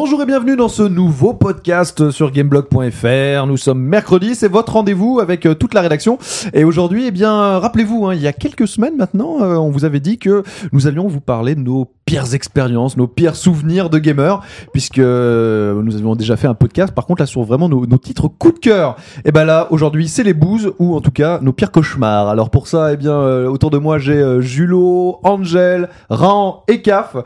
[0.00, 3.46] Bonjour et bienvenue dans ce nouveau podcast sur gameblog.fr.
[3.48, 6.18] Nous sommes mercredi, c'est votre rendez-vous avec euh, toute la rédaction.
[6.54, 9.84] Et aujourd'hui, eh bien, rappelez-vous, hein, il y a quelques semaines maintenant, euh, on vous
[9.84, 13.98] avait dit que nous allions vous parler de nos pires expériences, nos pires souvenirs de
[13.98, 14.40] gamers,
[14.72, 18.28] puisque euh, nous avions déjà fait un podcast, par contre là sur vraiment nos, titres
[18.28, 18.94] coup de cœur.
[19.24, 22.28] Et ben là, aujourd'hui, c'est les bouses, ou en tout cas nos pires cauchemars.
[22.28, 27.16] Alors pour ça, eh bien, autour de moi, j'ai Julo, Angel, Ran et Caf.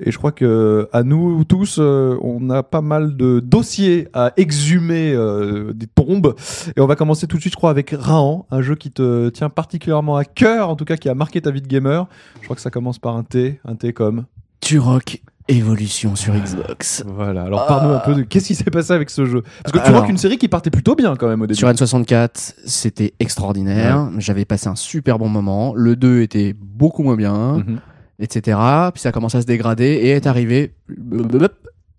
[0.00, 1.78] Et je crois que à nous tous,
[2.22, 6.34] on a pas mal de dossiers à exhumer euh, des tombes.
[6.76, 9.28] Et on va commencer tout de suite, je crois, avec Rahan, un jeu qui te
[9.30, 12.06] tient particulièrement à cœur, en tout cas qui a marqué ta vie de gamer.
[12.40, 14.24] Je crois que ça commence par un T, un T comme.
[14.60, 17.04] Turok Evolution sur Xbox.
[17.06, 17.42] Voilà.
[17.42, 19.42] Alors parle-nous un peu de qu'est-ce qui s'est passé avec ce jeu.
[19.62, 21.58] Parce que tu Alors- vois qu'une série qui partait plutôt bien quand même au début.
[21.58, 24.08] Sur N64, c'était extraordinaire.
[24.16, 25.74] J'avais passé un super bon moment.
[25.76, 27.78] Le 2 était beaucoup moins bien, Mhm.
[28.20, 28.56] etc.
[28.94, 30.72] Puis ça a commencé à se dégrader et est arrivé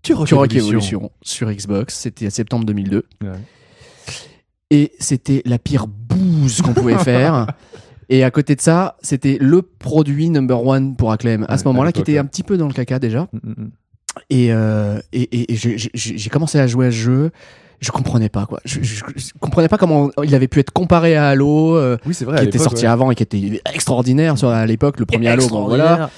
[0.06, 0.98] Turok, Turok Evolution.
[0.98, 1.94] Evolution sur Xbox.
[1.96, 3.04] C'était à septembre 2002.
[3.22, 3.30] Ouais.
[4.70, 7.48] Et c'était la pire bouse qu'on pouvait faire.
[8.08, 11.64] Et à côté de ça, c'était le produit number one pour Acclaim à Ouais, ce
[11.64, 13.28] moment-là, qui était un petit peu dans le caca déjà.
[13.32, 13.70] Mm, mm, mm.
[14.30, 17.30] Et, euh, et, et, j'ai commencé à jouer à ce jeu.
[17.80, 18.60] Je comprenais pas quoi.
[18.64, 22.14] Je, je, je comprenais pas comment il avait pu être comparé à Halo, euh, Oui,
[22.14, 22.36] c'est vrai.
[22.36, 22.90] qui à était sorti ouais.
[22.90, 25.46] avant et qui était extraordinaire sur à l'époque le premier Halo.
[25.48, 26.10] Bon, voilà.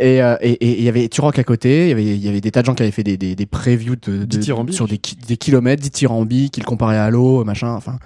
[0.00, 1.84] Et euh, et et il y avait Turok à côté.
[1.86, 3.34] Il y avait il y avait des tas de gens qui avaient fait des des,
[3.34, 4.40] des previews de, de-
[4.72, 7.74] sur des, des kilomètres dithyrambique, qui le comparaient à Halo, machin.
[7.74, 7.98] Enfin.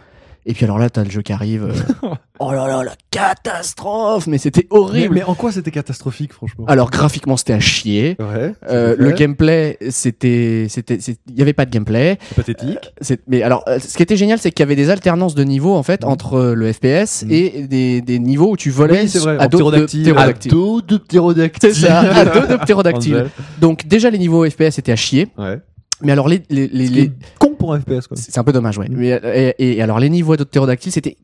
[0.46, 1.64] Et puis alors là, t'as le jeu qui arrive.
[1.64, 2.08] euh,
[2.40, 5.14] oh là là, la catastrophe Mais c'était Mais, horrible.
[5.14, 6.64] mais en quoi c'était catastrophique, franchement?
[6.66, 8.16] Alors graphiquement, c'était à chier.
[8.18, 8.52] Ouais.
[8.68, 12.18] Euh, le gameplay, c'était, c'était, c'est- il y avait pas de gameplay.
[12.28, 12.92] C'est pathétique.
[13.00, 15.44] C'est- mais alors, euh, ce qui était génial, c'est qu'il y avait des alternances de
[15.44, 16.10] niveaux en fait Mhm.
[16.10, 17.30] entre euh, le FPS Mhm.
[17.30, 20.02] et des, des niveaux où tu volais Oui, c'est vrai, à dos de ptérodactyle.
[20.02, 21.74] de ptérodactyle.
[21.74, 23.14] C'est ça, à dos de ptérodactyle.
[23.14, 23.30] Angel.
[23.60, 25.28] Donc déjà les niveaux FPS étaient à chier.
[25.36, 25.58] Ouais.
[26.02, 27.12] Mais alors les, les, les, les-
[27.60, 28.16] pour un FPS, quoi.
[28.16, 28.88] c'est un peu dommage, ouais.
[28.90, 31.16] Mais, euh, et, et alors les niveaux de ptérodactyle, c'était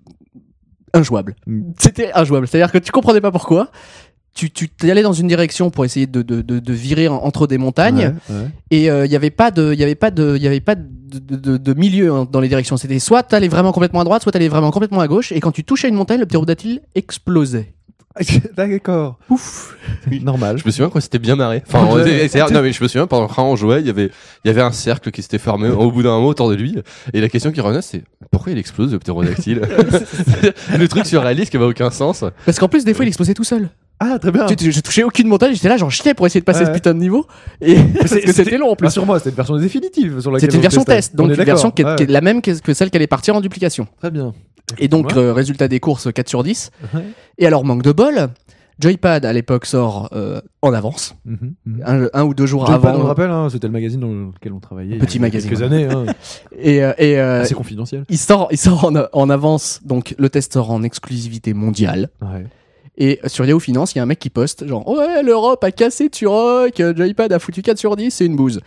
[0.95, 1.35] injouable.
[1.47, 1.75] Mhm.
[1.79, 2.47] C'était injouable.
[2.47, 3.71] C'est-à-dire que tu comprenais pas pourquoi.
[4.35, 7.47] Tu, tu allé dans une direction pour essayer de, de, de, de virer en- entre
[7.47, 8.15] des montagnes.
[8.29, 8.51] Ouais, ouais.
[8.71, 10.75] et il y avait pas de il y avait pas de il y avait pas
[10.75, 10.85] de,
[11.19, 14.23] de, de- de milieu hein, dans les directions c'était soit t'allais vraiment complètement à droite
[14.23, 17.73] soit t'allais vraiment complètement à gauche et quand tu touchais une montagne le ptérodactyle explosait
[18.57, 19.19] D'accord.
[19.29, 19.77] Ouf.
[20.23, 20.59] Normal.
[20.59, 21.63] Je me souviens quand c'était bien marré.
[21.67, 24.11] Enfin, on non mais je me souviens pendant que on jouait, il y avait
[24.45, 26.77] il y avait un cercle qui s'était fermé au bout d'un moment autour de lui
[27.13, 29.61] et la question qui revenait c'est pourquoi il explose le ptérodactyle
[30.79, 32.25] Le truc surréaliste qui avait aucun sens.
[32.45, 33.69] parce qu'en plus des fois il explosait tout seul
[34.01, 34.47] Ah, très bien.
[34.47, 36.67] Tu- tu- je touchais aucune montagne j'étais là j'en chiais pour essayer de passer Ouais.
[36.67, 37.27] ce putain de niveau
[37.61, 40.63] et c'était long en plus Rassure-moi, c'était une version définitive sur laquelle c'était une on
[40.63, 41.97] version test On donc est une version qui est, Ouais.
[41.97, 44.33] qui est la même que, que celle qui allait partir en duplication Très bien.
[44.79, 45.19] Et donc Ouais.
[45.19, 47.03] euh, résultat des courses 4 sur 10 Ouais.
[47.39, 48.29] et alors manque de bol
[48.79, 51.83] Joypad à l'époque sort euh, en avance Mhm, mhm.
[51.87, 54.09] un, un ou deux jours Joypad, avant on le rappelle, hein, c'était le magazine dans
[54.09, 54.99] lequel on travaillait.
[54.99, 55.67] Petit il y a magazine, Quelques ouais.
[55.67, 55.85] années.
[55.91, 56.05] Hein.
[56.59, 58.05] et, euh, et euh, Assez confidentiel.
[58.11, 62.11] il sort, il sort en, en avance, donc le test sort en exclusivité mondiale.
[62.21, 62.45] Ouais.
[62.99, 65.71] Et sur Yahoo Finance, il y a un mec qui poste genre Ouais, l'Europe a
[65.71, 68.61] cassé Turok, Joypad a foutu 4 sur 10, c'est une bouse.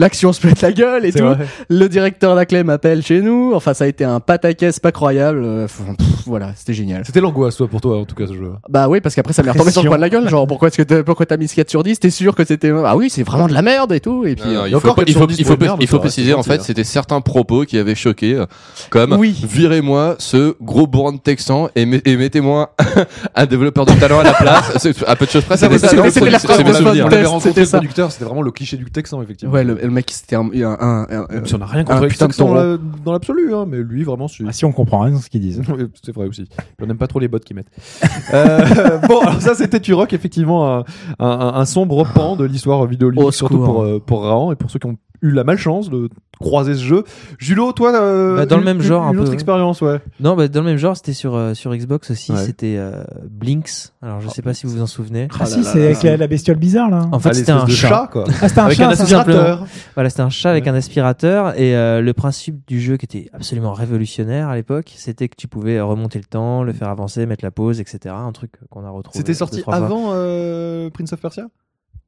[0.00, 1.18] L'action se pète la gueule et tout.
[1.22, 1.46] vrai.
[1.68, 3.52] Le directeur d'Aclem m'appelle chez nous.
[3.54, 5.42] Enfin, ça a été un pataquès pas croyable.
[5.44, 5.82] Euh, pff,
[6.30, 7.04] voilà, c'était génial.
[7.04, 8.52] C'était l'angoisse, toi, pour toi, en tout cas, ce jeu.
[8.68, 10.28] Bah oui, parce qu'après ça m'est retombé sur le coin de la gueule.
[10.28, 12.44] Genre, pourquoi est-ce que t'as, pourquoi t'as mis ce 4 sur 10 T'es sûr que
[12.44, 12.72] c'était.
[12.84, 14.24] Ah oui, c'est vraiment de la merde et tout.
[14.24, 14.48] Et puis.
[14.48, 15.96] Euh, il a faut, encore il faut, 410 il faut, pour une merde, il faut
[15.96, 16.62] ça, préciser en fait hein.
[16.62, 18.46] c'était certains propos qui avaient choqué euh,
[18.90, 19.34] comme Oui.
[19.46, 22.74] virez-moi ce gros bourrin de texan et, met- et mettez-moi
[23.34, 24.72] un développeur de talent à la place.
[24.78, 25.78] C'est- à peu de choses près, Ça, c'était
[26.10, 29.52] c'était- ça, c'était vraiment le cliché du Texan, effectivement.
[29.54, 32.02] Ouais, le, le mec c'était un, un, un- un- Même si on n'a rien contre
[32.02, 34.26] le Texan là, dans l'absolu, hein, mais lui, vraiment.
[34.46, 35.62] Ah, si on comprend rien de ce qu'ils disent.
[36.20, 36.44] Vrai aussi.
[36.82, 37.70] On n'aime pas trop les bots qui mettent.
[38.34, 40.84] Euh, bon, alors ça, c'était Turok, effectivement, un,
[41.18, 44.78] un- un sombre pan de l'histoire Au surtout pour, euh, pour Rahan et pour ceux
[44.78, 46.08] qui ont eu la malchance de
[46.40, 47.04] croiser ce jeu.
[47.38, 49.34] Julo, toi, euh, Bah, dans le même genre, une, un une peu, autre ouais.
[49.34, 50.00] expérience, ouais.
[50.20, 52.32] Non, bah, dans le même genre, c'était sur, euh, sur Xbox aussi.
[52.32, 52.38] Ouais.
[52.44, 53.90] C'était euh, Blinks.
[54.02, 55.28] Alors, je sais pas si vous vous en souvenez.
[55.38, 57.08] Ah si, c'est avec la, la bestiole bizarre là.
[57.12, 57.88] En fait, Ah, c'était un chat.
[57.88, 58.24] chat, quoi.
[58.40, 59.66] Ah, c'était un Avec chat, un aspirateur.
[59.94, 60.70] Voilà, c'était un chat avec Ouais.
[60.70, 61.58] un aspirateur.
[61.60, 65.46] Et euh, le principe du jeu qui était absolument révolutionnaire à l'époque, c'était que tu
[65.48, 68.14] pouvais remonter le temps, le faire avancer, mettre la pause, etc.
[68.16, 69.18] Un truc qu'on a retrouvé.
[69.18, 71.44] C'était sorti avant euh, Prince of Persia?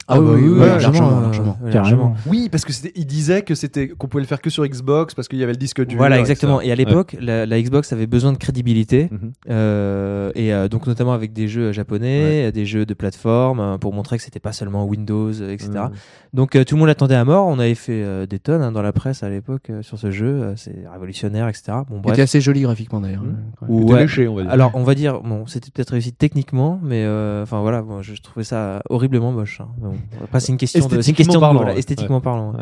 [0.09, 1.59] Ah oui, oui, oui, ouais, largement, largement, largement.
[1.73, 2.15] Carrément.
[2.27, 5.15] Oui, parce que c'était, il disait que c'était qu'on pouvait le faire que sur Xbox
[5.15, 5.97] parce qu'il y avait le disque dur.
[5.99, 6.61] Voilà, exactement.
[6.61, 9.09] Et à l'époque, la, la Xbox avait besoin de crédibilité.
[9.11, 9.33] Mhm.
[9.51, 13.93] Euh, et euh, donc notamment avec des jeux japonais, des jeux de plateforme, euh, pour
[13.93, 15.71] montrer que c'était pas seulement Windows, etc.
[15.75, 15.91] Mhm.
[16.35, 17.47] Donc euh, tout le monde l'attendait à mort.
[17.47, 20.11] On avait fait euh, des tonnes hein, dans la presse à l'époque euh, sur ce
[20.11, 20.55] jeu.
[20.57, 21.73] C'est révolutionnaire, etc.
[21.89, 22.15] Bon bref.
[22.15, 23.23] était assez joli graphiquement d'ailleurs.
[23.23, 23.37] Mmh.
[23.63, 23.69] Ouais.
[23.69, 24.01] Ou- C'était ouais.
[24.03, 24.51] léché, on va dire.
[24.51, 28.15] Alors on va dire bon, c'était peut-être réussi techniquement, mais euh, enfin voilà, bon, je,
[28.23, 29.61] trouvais ça horriblement moche.
[29.61, 29.69] hein.
[29.79, 29.92] Bon,
[30.23, 32.55] après c'est une question de, une de parlant, voilà, esthétiquement parlant.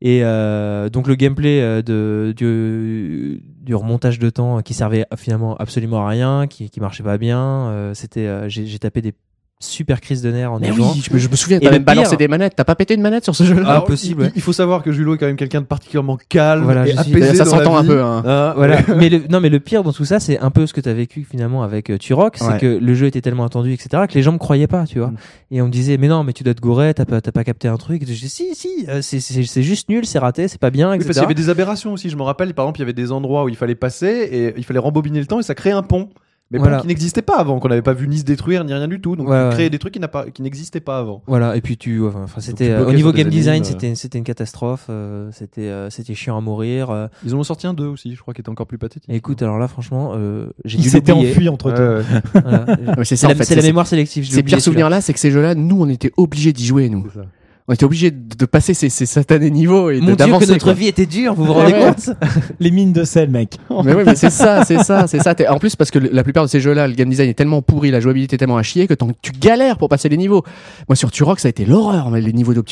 [0.00, 5.56] Et euh, donc le gameplay euh, de du, du remontage de temps qui servait finalement
[5.56, 9.12] absolument à rien, qui qui marchait pas bien, euh, c'était euh, j'ai tapé des
[9.60, 10.92] super crises de nerfs en Mais jouant.
[10.94, 12.54] oui, je me, je me souviens, t'as même balancé des manettes.
[12.56, 14.32] T'as pas pété une manette sur ce jeu-là Alors, impossible, il, ouais.
[14.36, 17.34] il faut savoir que Julo est quand même quelqu'un de particulièrement calme Voilà, et apaisé
[17.34, 18.22] Ça s'entend un peu, hein.
[18.24, 18.78] Hein, Voilà.
[18.96, 20.88] mais le, non, mais le pire dans tout ça, c'est un peu ce que tu
[20.88, 22.58] as vécu finalement avec euh, Turok, c'est Ouais.
[22.58, 25.08] que le jeu était tellement attendu, etc., que les gens me croyaient pas, tu vois.
[25.08, 25.16] Mm.
[25.50, 27.42] Et on me disait, mais non, mais tu dois te gourer, t'as pas, t'as pas
[27.44, 28.02] capté un truc.
[28.02, 30.96] Et je dis, si, si, euh, c'est- juste nul, c'est raté, c'est pas bien, Oui,
[30.96, 31.06] etc.
[31.08, 32.10] parce qu'il y avait des aberrations aussi.
[32.10, 34.54] Je me rappelle, par exemple, il y avait des endroits où il fallait passer et
[34.56, 36.08] il fallait rembobiner le temps et ça créait un pont.
[36.50, 36.80] Mais Voilà.
[36.80, 39.16] qui n'existait pas avant, qu'on n'avait pas vu ni se détruire ni rien du tout.
[39.16, 39.50] Donc, Ouais, tu ouais.
[39.52, 41.22] créais des trucs qui n'a pas- qui n'existaient pas avant.
[41.26, 44.16] Voilà, et puis tu, enfin, c'était tu euh, au niveau game design, énigmes, c'était c'était
[44.16, 46.88] une catastrophe, euh, c'était euh, c'était chiant à mourir.
[46.88, 47.06] euh.
[47.26, 49.10] Ils en ont sorti un 2 aussi, je crois, qui était encore plus pathétique.
[49.10, 51.32] Et écoute, alors là, franchement, euh, j'ai Il dû s'était l'oublier.
[51.32, 52.02] enfui entre ouais.
[52.32, 52.64] Voilà.
[52.98, 53.44] C'est C'est ça, la, en fait.
[53.44, 54.26] c'est la c'est- mémoire sélective.
[54.30, 57.04] Ces pires souvenirs-là, c'est que ces jeux-là, nous, on était obligés d'y jouer, nous.
[57.12, 57.26] C'est ça.
[57.68, 60.00] On était obligés de, de passer ces, ces satanés niveaux et.
[60.00, 60.72] Mon de- Dieu, que notre quoi.
[60.72, 61.80] vie était dure, vous vous rendez Ouais.
[61.94, 62.10] compte
[62.60, 63.58] Les mines de sel, mec.
[63.84, 65.34] Mais oui, mais c'est ça, c'est ça, c'est ça.
[65.50, 67.90] En plus, parce que la plupart de ces jeux-là, le game design est tellement pourri,
[67.90, 70.42] la jouabilité est tellement à chier que tu galères pour passer les niveaux.
[70.88, 72.62] Moi, sur Turok, ça a été l'horreur, les niveaux de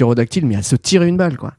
[0.44, 1.52] mais à se tirer une balle, quoi.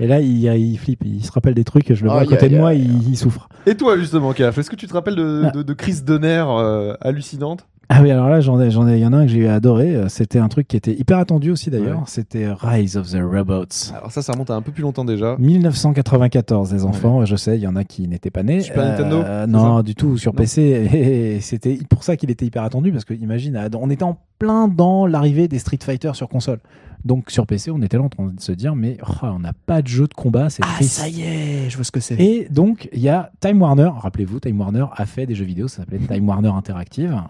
[0.00, 2.48] Et là, il, il flippe, il se rappelle des trucs, je le vois à côté
[2.48, 3.48] de moi, il, il souffre.
[3.66, 5.50] Et toi, justement, Kaf, est-ce que tu te rappelles de, Ah.
[5.50, 7.66] de, de crises de nerfs euh, hallucinantes?
[7.94, 9.46] Ah oui, alors là, j'en ai, j'en ai, il y en a un que j'ai
[9.46, 9.94] adoré.
[9.94, 11.98] euh, C'était un truc qui était hyper attendu aussi d'ailleurs.
[11.98, 12.04] Ouais.
[12.06, 13.92] C'était Rise of the Robots.
[13.94, 15.36] Alors, ça, ça remonte à un peu plus longtemps déjà.
[15.38, 18.60] 1994, les enfants, je sais, il y en a qui n'étaient pas nés.
[18.60, 20.38] Super Nintendo, c'est Non, du tout, sur Non.
[20.38, 20.62] PC.
[20.94, 24.68] Et c'était pour ça qu'il était hyper attendu, parce que imagine, on était en plein
[24.68, 26.60] dans l'arrivée des Street Fighter sur console.
[27.04, 29.52] Donc sur PC, on était là en train de se dire, mais oh, on n'a
[29.66, 30.92] pas de jeu de combat, c'est Ah, triste.
[31.00, 32.14] ça y est, je vois ce que c'est.
[32.20, 35.66] Et donc, il y a Time Warner, rappelez-vous, Time Warner a fait des jeux vidéo,
[35.66, 37.20] ça s'appelait Time Warner Interactive.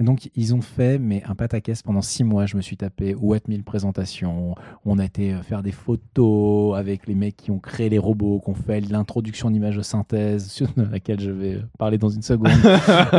[0.00, 2.46] Et donc, ils ont fait, mais un pataquès pendant six mois.
[2.46, 4.54] Je me suis tapé What 1000 présentations.
[4.86, 8.40] On a été euh, faire des photos avec les mecs qui ont créé les robots,
[8.42, 12.48] qui ont fait l'introduction d'images de synthèse, sur laquelle je vais parler dans une seconde.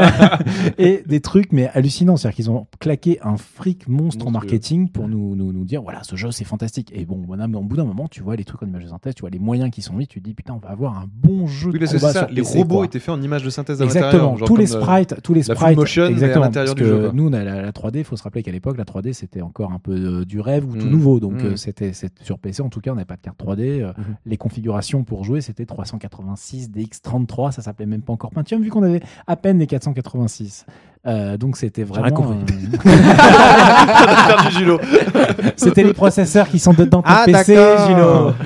[0.80, 2.18] et des trucs, mais hallucinants.
[2.18, 6.02] C'est-à-dire qu'ils ont claqué un fric monstre en marketing pour nous, nous, nous dire voilà,
[6.02, 6.92] ce jeu, c'est fantastique.
[6.92, 8.90] Et bon, voilà, mais au bout d'un moment, tu vois les trucs en images de
[8.90, 10.98] synthèse, tu vois les moyens qui sont mis, tu te dis putain, on va avoir
[10.98, 12.86] un bon jeu Oui, de combat ça, sur les PC, robots quoi.
[12.86, 15.42] étaient faits en images de synthèse à Exactement, genre tous les euh, sprites, tous les
[15.42, 17.98] la full sprites, motion, à que nous, on a la, la 3D.
[18.00, 20.68] Il faut se rappeler qu'à l'époque, la 3D c'était encore un peu euh, du rêve
[20.70, 20.90] ou tout Mm.
[20.90, 21.20] nouveau.
[21.20, 21.46] Donc Mm.
[21.46, 21.92] euh, c'était
[22.22, 23.82] sur PC, en tout cas, on n'avait pas de carte 3D.
[23.82, 24.16] euh, Mhm.
[24.26, 27.52] Les configurations pour jouer, c'était 386 DX33.
[27.52, 30.66] Ça s'appelait même pas encore Pentium, vu qu'on avait à peine les 486.
[31.08, 32.36] Euh, donc c'était vraiment.
[32.86, 34.80] euh, Julo.
[35.56, 37.56] c'était les processeurs qui sont dedans ton Ah, PC.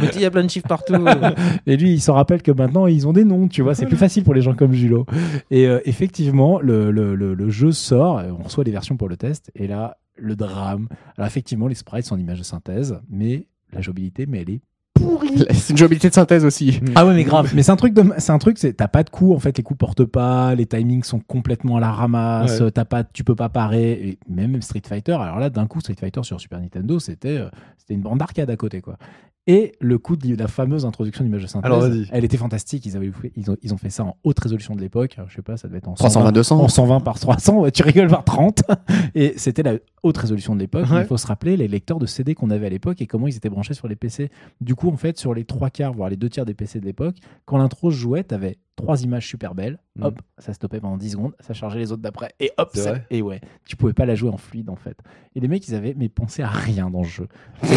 [0.02, 0.94] Mais il y a plein de chiffres partout.
[1.66, 3.74] Et lui, il se rappelle que maintenant, ils ont des noms, tu vois.
[3.74, 5.06] C'est plus facile pour les gens comme Julo.
[5.50, 9.10] Et euh, effectivement, le, le, le, le jeu sort, euh, on reçoit les versions pour
[9.10, 10.88] le test, et là, le drame.
[11.18, 14.62] Alors effectivement, les sprites sont en images de synthèse, mais la jouabilité, mais elle est
[14.94, 15.46] pourrie.
[15.54, 16.80] C'est une jouabilité de synthèse aussi.
[16.96, 17.52] Ah ouais, mais grave.
[17.56, 19.58] Mais c'est un truc de, c'est un truc, c'est, t'as pas de coup, en fait,
[19.58, 22.72] les coups portent pas, les timings sont complètement à la ramasse, Ouais.
[22.72, 25.14] t'as pas, tu peux pas parer, et même Street Fighter.
[25.14, 28.50] Alors là, d'un coup, Street Fighter sur Super Nintendo, c'était, euh, c'était une bande d'arcade
[28.50, 28.98] à côté, quoi.
[29.46, 32.86] Et le coup de la fameuse introduction d'image de synthèse, Alors, elle était fantastique.
[32.86, 35.18] Ils avaient ils ont, ils ont fait ça en haute résolution de l'époque.
[35.28, 36.60] Je sais pas, ça devait être en 320 200.
[36.62, 38.64] en 120 par 300, ouais, tu rigoles par 30.
[39.16, 40.90] Et c'était la haute résolution de l'époque.
[40.90, 41.02] Ouais.
[41.02, 43.36] Il faut se rappeler les lecteurs de CD qu'on avait à l'époque et comment ils
[43.36, 44.32] étaient branchés sur les PC.
[44.62, 46.86] Du coup, en fait, sur les trois quarts, voire les deux tiers des PC de
[46.86, 49.78] l'époque, quand l'intro se jouait, t'avais trois images super belles.
[49.96, 50.06] Mhm.
[50.06, 52.32] Hop, ça stoppait pendant 10 secondes, ça chargeait les autres d'après.
[52.40, 54.98] Et hop, C'est ça- et ouais, tu pouvais pas la jouer en fluide en fait.
[55.36, 57.28] Et les mecs, ils avaient mais pensé à rien dans le jeu.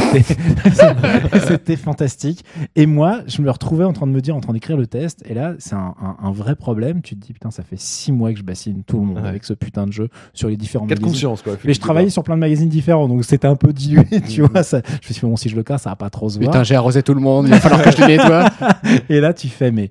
[1.49, 2.45] C'était fantastique.
[2.75, 5.23] Et moi, je me retrouvais en train de me dire, en train d'écrire le test.
[5.29, 7.03] Et là, c'est un, un- un vrai problème.
[7.03, 9.29] Tu te dis, putain, ça fait six mois que je bassine tout le monde Ouais.
[9.29, 11.07] avec ce putain de jeu sur les différents magazines.
[11.07, 11.55] conscience, quoi.
[11.65, 14.63] Mais je travaillais sur plein de magazines différents, donc c'était un peu dilué, tu vois.
[14.63, 16.39] Ça, je me suis dit, bon, si je le casse, ça va pas trop se
[16.39, 16.51] voir.
[16.51, 18.51] Putain, j'ai arrosé tout le monde, il va falloir que je le nettoie.
[19.09, 19.89] Et là, tu fais, mais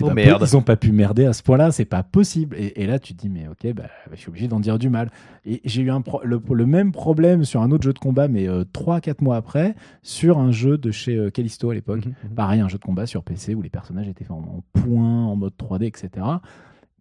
[0.00, 0.44] Oh, merde.
[0.46, 2.56] ils ont pas pu merder à ce point-là, c'est pas possible.
[2.56, 4.88] Et, et là, tu te dis, mais ok, bah, je suis obligé d'en dire du
[4.88, 5.10] mal.
[5.44, 8.46] Et j'ai eu un le, le même problème sur un autre jeu de combat, mais
[8.46, 12.06] 3-4 mois après, sur un jeu de chez euh, Callisto à l'époque.
[12.06, 12.34] Mhm.
[12.34, 15.26] Pareil, un jeu de combat sur PC où les personnages étaient faits en, en point,
[15.26, 16.26] en mode 3D, etc.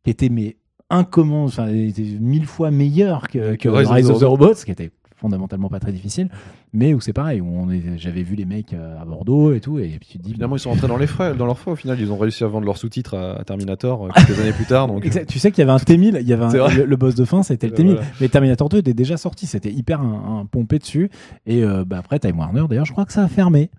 [0.04, 0.58] Qui était, mais
[0.90, 4.72] incomment, enfin, mille fois meilleur que, que Rise of Rise the of the Robots, qui
[4.72, 6.30] était fondamentalement pas très difficile,
[6.74, 9.60] mais où c'est pareil, où on est- j'avais vu les mecs euh, à Bordeaux et
[9.60, 11.60] tout, et puis tu te dis, Finalement, ils sont rentrés dans les frais, dans leurs
[11.60, 11.72] frais.
[11.72, 14.54] Au final, ils ont réussi à vendre leurs sous-titres à, à Terminator euh, quelques années
[14.54, 14.88] plus tard.
[14.88, 15.30] Donc, Exact.
[15.30, 17.26] Tu sais qu'il y avait un T1000, il y avait un- le, le boss de
[17.26, 17.86] fin, c'était le Euh, T1000.
[17.96, 18.02] voilà.
[18.22, 21.10] Mais Terminator 2 était déjà sorti, c'était hyper un, un pompé dessus.
[21.46, 23.70] Et euh, bah, après, Time Warner, d'ailleurs, je crois que ça a fermé.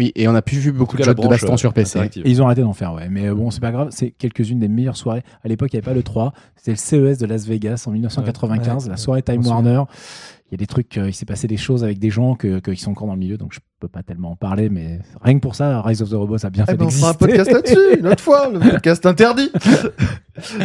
[0.00, 1.98] Oui, et on a plus vu beaucoup de jeux de baston euh, sur PC.
[2.24, 3.08] Et ils ont arrêté d'en faire, ouais.
[3.10, 5.24] Mais euh, bon, c'est pas grave, c'est quelques-unes des meilleures soirées.
[5.42, 7.90] À l'époque, il n'y avait pas le 3, c'était le CES de Las Vegas en
[7.90, 9.82] 1995, Ouais, la soirée Time Warner.
[10.50, 12.58] Il y a des trucs, euh, il s'est passé des choses avec des gens que,
[12.60, 14.98] que, qui sont encore dans le milieu, donc je peux pas tellement en parler, mais
[15.22, 17.10] rien que pour ça, Rise of the Robots a bien Eh fait ben, on fera
[17.10, 17.26] un d'exister.
[17.26, 19.50] podcast là-dessus, une autre fois, le podcast interdit.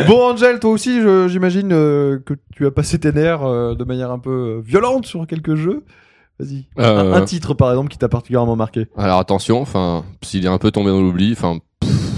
[0.08, 3.84] bon, Angel, toi aussi, je- j'imagine euh, que tu as passé tes nerfs euh, de
[3.84, 5.84] manière un peu violente sur quelques jeux.
[6.40, 6.66] Vas-y.
[6.80, 8.88] Euh, Un, un titre, par exemple, qui t'a particulièrement marqué.
[8.98, 11.58] Alors attention, enfin, s'il est un peu tombé dans l'oubli, enfin,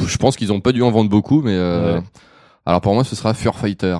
[0.05, 2.03] je pense qu'ils ont pas dû en vendre beaucoup, mais euh, Ouais.
[2.65, 3.97] alors pour moi, ce sera Fur Fighter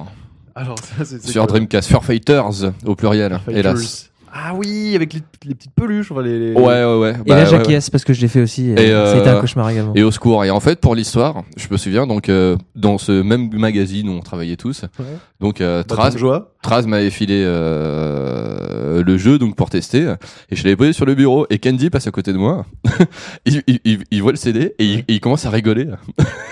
[0.55, 3.57] Alors, ça, c'est c'est sur Dreamcast, Fur Fighters au pluriel, Fighters.
[3.57, 4.09] hélas.
[4.37, 6.11] Ah oui, avec les, les petites peluches.
[6.11, 7.11] Enfin, les, les- Ouais, ouais, ouais.
[7.25, 8.69] Et bah, la ouais, jaquesse, parce que je l'ai fait aussi.
[8.71, 9.93] Et, euh, C'était euh, un cauchemar également.
[9.95, 10.43] Et au secours.
[10.43, 14.11] Et en fait, pour l'histoire, je me souviens donc euh, dans ce même magazine où
[14.11, 15.05] on travaillait tous, Ouais.
[15.39, 16.41] donc euh, Bâton Traz.
[16.61, 20.13] Traz m'avait filé euh, le jeu donc pour tester.
[20.49, 22.65] Et je l'avais posé sur le bureau et Candy passe à côté de moi.
[23.45, 25.87] il, il, il, il voit le CD et il, et il commence à rigoler.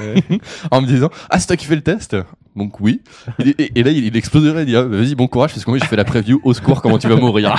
[0.01, 0.23] Ouais.
[0.71, 2.15] en me disant ah c'est toi qui fais le test!
[2.55, 3.01] Donc oui.
[3.43, 5.79] Est- et, et là il, exploserait il dit ah, vas-y bon courage parce que moi
[5.79, 7.55] j'ai fait la preview au secours comment tu vas mourir.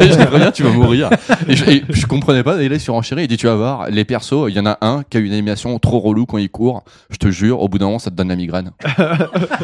[0.00, 1.10] Et je dis très bien tu vas mourir
[1.48, 3.90] et je, et je comprenais pas et là il surenchérit il dit tu vas voir
[3.90, 6.48] les persos il y en a un qui a une animation trop relou quand il
[6.48, 6.84] court.
[7.10, 8.70] Je te jure au bout d'un moment ça te donne la migraine.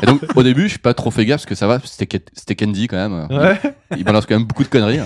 [0.03, 2.55] Et donc au début je suis pas trop fait gaffe parce que ça va c'était
[2.57, 3.29] Candy quand même.
[3.31, 3.61] Ouais.
[3.97, 5.01] il balance quand même beaucoup de conneries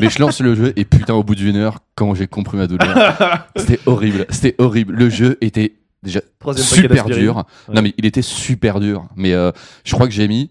[0.00, 2.66] mais je lance le jeu et putain au bout d'une heure quand j'ai compris ma
[2.66, 4.94] douleur c'était horrible c'était horrible.
[4.94, 7.36] Le jeu était déjà Troisième super dur.
[7.68, 7.74] Ouais.
[7.74, 9.06] non mais il était super dur.
[9.16, 9.50] Mais euh,
[9.84, 10.50] je crois que j'ai mis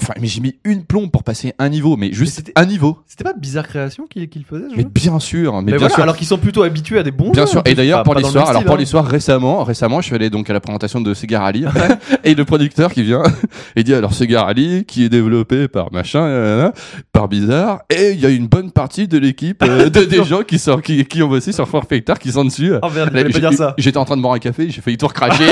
[0.00, 2.98] enfin mais j'ai mis une plombe pour passer un niveau mais juste c'était- un niveau
[3.06, 5.94] C'était pas Bizarre Création qui, qui le faisait, mais bien sûr mais, Mais bien voilà,
[5.94, 7.62] sûr alors qu'ils sont plutôt habitués à des bons Bien jeux, sûr.
[7.64, 8.78] Et d'ailleurs pour l'histoire, alors pour hein.
[8.78, 11.64] l'histoire récemment, récemment, je suis allé donc à la présentation de Sega Rally
[12.24, 13.22] et le producteur qui vient
[13.76, 16.70] et dit alors Sega Rally qui est développé par machin, euh, euh,
[17.12, 20.42] par Bizarre et il y a une bonne partie de l'équipe euh, de des gens
[20.42, 22.72] qui sont qui, qui ont bossé sur Far Fighter qui sont dessus.
[22.82, 23.10] Oh merde.
[23.78, 25.46] J'étais en train de boire un café, j'ai failli tout recracher.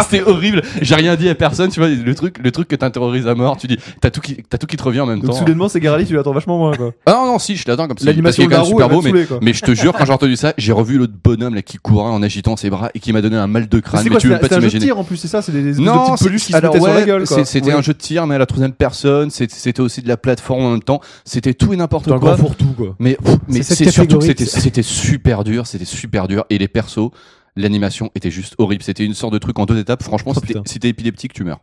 [0.00, 0.62] C'était horrible.
[0.80, 3.43] J'ai rien dit à personne, tu vois, le truc le truc que t'interrorises à mort,
[3.58, 5.38] tu dis t'as tout qui t'as tout qui te revient en même Donc temps.
[5.38, 6.92] soudainement, c'est Garali, tu l'attends vachement moins, quoi.
[7.06, 9.02] Ah non non, si, je l'attends comme si parce L'animation est quand même super beau
[9.02, 11.76] mais mais je te jure, quand j'ai entendu ça, j'ai revu l'autre bonhomme là qui
[11.78, 13.98] courait en agitant ses bras et qui m'a donné un mal de crâne.
[14.02, 14.86] C'est Mais quoi tu veux C'est pas c'est un jeu de t'imaginer.
[14.92, 17.02] tir en plus, c'est ça C'est des, Non, petites peluches qui se mettaient sur la
[17.02, 19.30] gueule, C'était un jeu de tir, mais à la troisième personne.
[19.30, 21.00] c'est- C'était aussi de la plateforme en même temps.
[21.24, 22.18] C'était tout et n'importe quoi.
[22.18, 22.94] grand fourre-tout, quoi.
[22.98, 23.16] Mais,
[23.48, 25.66] mais C'est surtout que c'était c'était super dur.
[25.66, 26.44] C'était super dur.
[26.50, 27.10] Et les persos,
[27.56, 28.82] l'animation était juste horrible.
[28.82, 30.02] C'était une sorte de truc en deux étapes.
[30.02, 30.62] Franchement, Oh, si t'es- putain.
[30.66, 31.60] si t'es épileptique, tu meurs.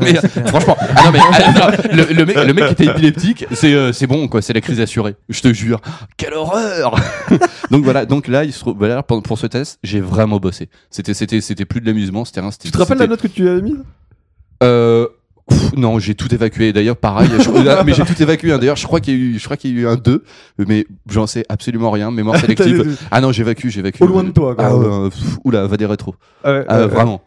[0.00, 2.86] Ouais, mais franchement, ah non mais ah, non, le, le mec, le mec qui était
[2.86, 5.16] épileptique, c'est euh, c'est bon quoi, c'est la crise assurée.
[5.30, 5.80] Je te jure,
[6.18, 6.94] quelle horreur.
[7.70, 10.68] donc voilà, donc là il se trouve, voilà, pour, pour ce test, j'ai vraiment bossé.
[10.90, 12.50] C'était c'était c'était plus de l'amusement, c'était un.
[12.50, 13.78] Tu te rappelles la note que tu avais mise
[14.62, 15.06] euh,
[15.48, 16.72] pff, non, j'ai tout évacué.
[16.72, 18.52] D'ailleurs, pareil, je- là, mais j'ai tout évacué.
[18.52, 18.58] hein.
[18.58, 20.22] D'ailleurs, je crois qu'il y a eu, je crois qu'il y a eu un 2,
[20.66, 22.10] mais j'en sais absolument rien.
[22.10, 22.98] Mémoire sélective.
[23.10, 24.02] ah non, j'évacue, j'évacue.
[24.02, 24.64] Au loin de toi, quoi.
[24.66, 26.14] Ah ouais, euh, pff, oula, va des rétros.
[26.44, 27.18] Ah ouais, Ah, ouais, ouais.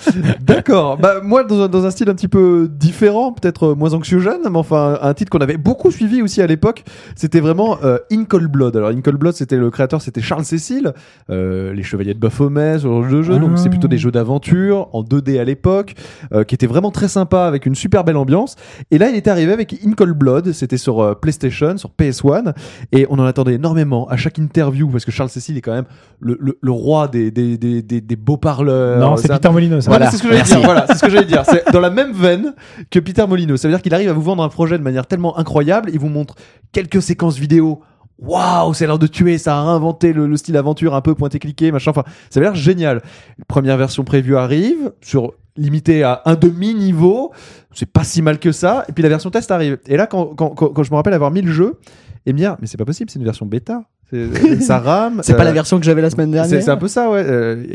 [0.40, 0.96] D'accord.
[0.98, 4.40] Bah moi dans un, dans un style un petit peu différent, peut-être euh, moins anxiogène,
[4.50, 6.84] mais enfin un titre qu'on avait beaucoup suivi aussi à l'époque,
[7.14, 8.76] c'était vraiment euh, In Cold Blood.
[8.76, 10.92] Alors In Cold Blood, c'était le créateur, c'était Charles Cécile,
[11.30, 13.38] euh, les Chevaliers de Baphomet, ce genre de jeu.
[13.38, 13.56] Donc Ah.
[13.56, 15.94] c'est plutôt des jeux d'aventure en 2D à l'époque,
[16.32, 18.56] euh, qui était vraiment très sympa avec une super belle ambiance.
[18.90, 20.52] Et là, il était arrivé avec In Cold Blood.
[20.52, 22.52] C'était sur euh, PlayStation, sur PS1,
[22.92, 25.84] et on en attendait énormément à chaque interview parce que Charles Cécile est quand même
[26.20, 28.98] le, le, le roi des des, des, des, des beaux parleurs.
[29.00, 29.80] Non, c'est un- Peter Molyneux.
[29.86, 29.90] Ça.
[29.90, 30.60] voilà, c'est ce que j'allais dire.
[30.60, 31.42] Voilà, c'est ce que j'allais dire.
[31.44, 32.54] C'est dans la même veine
[32.90, 33.56] que Peter Molyneux.
[33.56, 35.90] Ça veut dire qu'il arrive à vous vendre un projet de manière tellement incroyable.
[35.92, 36.34] Il vous montre
[36.72, 37.80] quelques séquences vidéo.
[38.18, 39.38] Waouh, c'est l'heure de tuer.
[39.38, 41.90] Ça a réinventé le, le style aventure un peu pointé cliqué, machin.
[41.90, 43.02] Enfin, ça a l'air génial.
[43.48, 47.32] Première version prévue arrive sur limité à un demi niveau.
[47.72, 48.84] C'est pas si mal que ça.
[48.88, 49.78] Et puis la version test arrive.
[49.86, 51.78] Et là, quand, quand, quand, quand je me rappelle avoir mis le jeu
[52.24, 53.82] et me dire, mais c'est pas possible, c'est une version bêta.
[54.10, 55.20] C'est- ça rame.
[55.22, 56.62] C'est pas Euh, la version que j'avais la semaine dernière.
[56.62, 57.24] c'est un peu ça, ouais.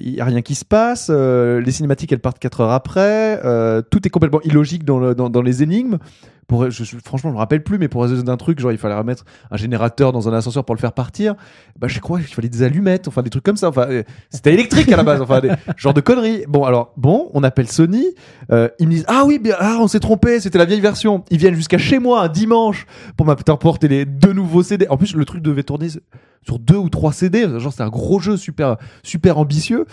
[0.02, 1.08] Il y a rien qui se passe.
[1.10, 3.40] euh, les cinématiques, elles partent 4 heures après.
[3.44, 5.98] euh, tout est complètement illogique dans, le- dans, dans les énigmes.
[6.48, 8.78] Pour, je, je- franchement, je me rappelle plus, mais pour résoudre d'un truc, genre il
[8.78, 11.36] fallait remettre un générateur dans un ascenseur pour le faire partir.
[11.80, 13.70] Bah, je crois qu'il fallait des allumettes, enfin des trucs comme ça.
[13.70, 16.44] Enfin, euh, c'était électrique à la base, enfin des genre de conneries.
[16.50, 18.06] Bon, alors bon, on appelle Sony.
[18.52, 21.24] euh, ils me disent ah oui, bien, ah on s'est trompé, c'était la vieille version.
[21.32, 24.88] Ils viennent jusqu'à chez moi un dimanche pour m'apporter les deux nouveaux CD.
[24.90, 25.88] En plus, le truc devait tourner
[26.44, 27.48] sur deux ou trois CD.
[27.60, 29.86] Genre, c'est un gros jeu super, super ambitieux.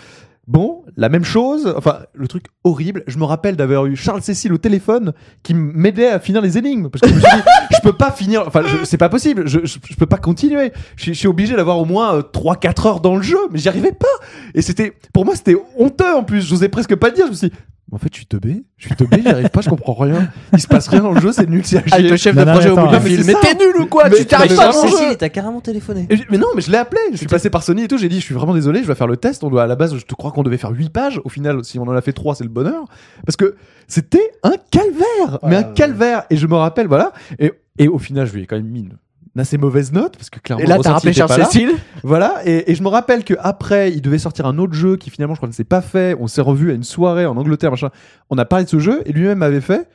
[0.51, 3.03] Bon, la même chose, enfin, le truc horrible.
[3.05, 5.13] Je me rappelle d'avoir eu Charles Cécile au téléphone
[5.43, 6.89] qui m'aidait à finir les énigmes.
[6.89, 9.47] Parce que je me suis dit, je peux pas finir, enfin, je- c'est pas possible,
[9.47, 10.71] je, je, je peux pas continuer.
[10.95, 13.69] Je, suis- je obligé d'avoir au moins euh, 3-4 heures dans le jeu, mais j'y
[13.69, 14.07] arrivais pas.
[14.55, 16.41] Et c'était, pour moi, c'était honteux en plus.
[16.47, 17.25] J'osais presque pas dire.
[17.27, 17.55] Je me suis dit,
[17.91, 20.29] En fait, je suis teubé, je suis teubé, j'y arrive pas, je comprends rien.
[20.53, 22.09] Il se passe rien dans le jeu, c'est nul, c'est à Avec chier.
[22.09, 23.23] le chef Non, de non, projet au bout du mais film.
[23.25, 23.39] Mais ça.
[23.41, 26.07] t'es nul ou quoi Mais Tu t'arrives pas jeu Cécile, t'as carrément téléphoné.
[26.11, 27.01] Je- mais non, mais je l'ai appelé.
[27.11, 27.97] Je suis passé par Sony et tout.
[27.97, 29.43] J'ai dit, je suis vraiment désolé, je vais faire le test.
[29.43, 31.19] On doit, à la base, je te crois qu'on devait faire 8 pages.
[31.25, 32.85] Au final, si on en a fait 3, c'est le bonheur.
[33.25, 33.55] Parce que
[33.87, 35.39] c'était un calvaire.
[35.47, 36.23] mais un calvaire.
[36.29, 37.11] Et je me rappelle, voilà.
[37.39, 38.97] Et, et au final, je lui ai quand même mis une,
[39.39, 40.17] une assez mauvaise note.
[40.17, 41.45] Parce que clairement, Et là, t'as rappelé était Charles pas là.
[41.45, 41.71] Cécile.
[42.03, 42.41] Voilà.
[42.45, 45.39] Et, et je me rappelle qu'après, il devait sortir un autre jeu qui finalement, je
[45.39, 46.15] crois, ne s'est pas fait.
[46.19, 47.89] On s'est revu à une soirée en Angleterre, machin.
[48.29, 49.87] On a parlé de ce jeu et lui-même avait fait.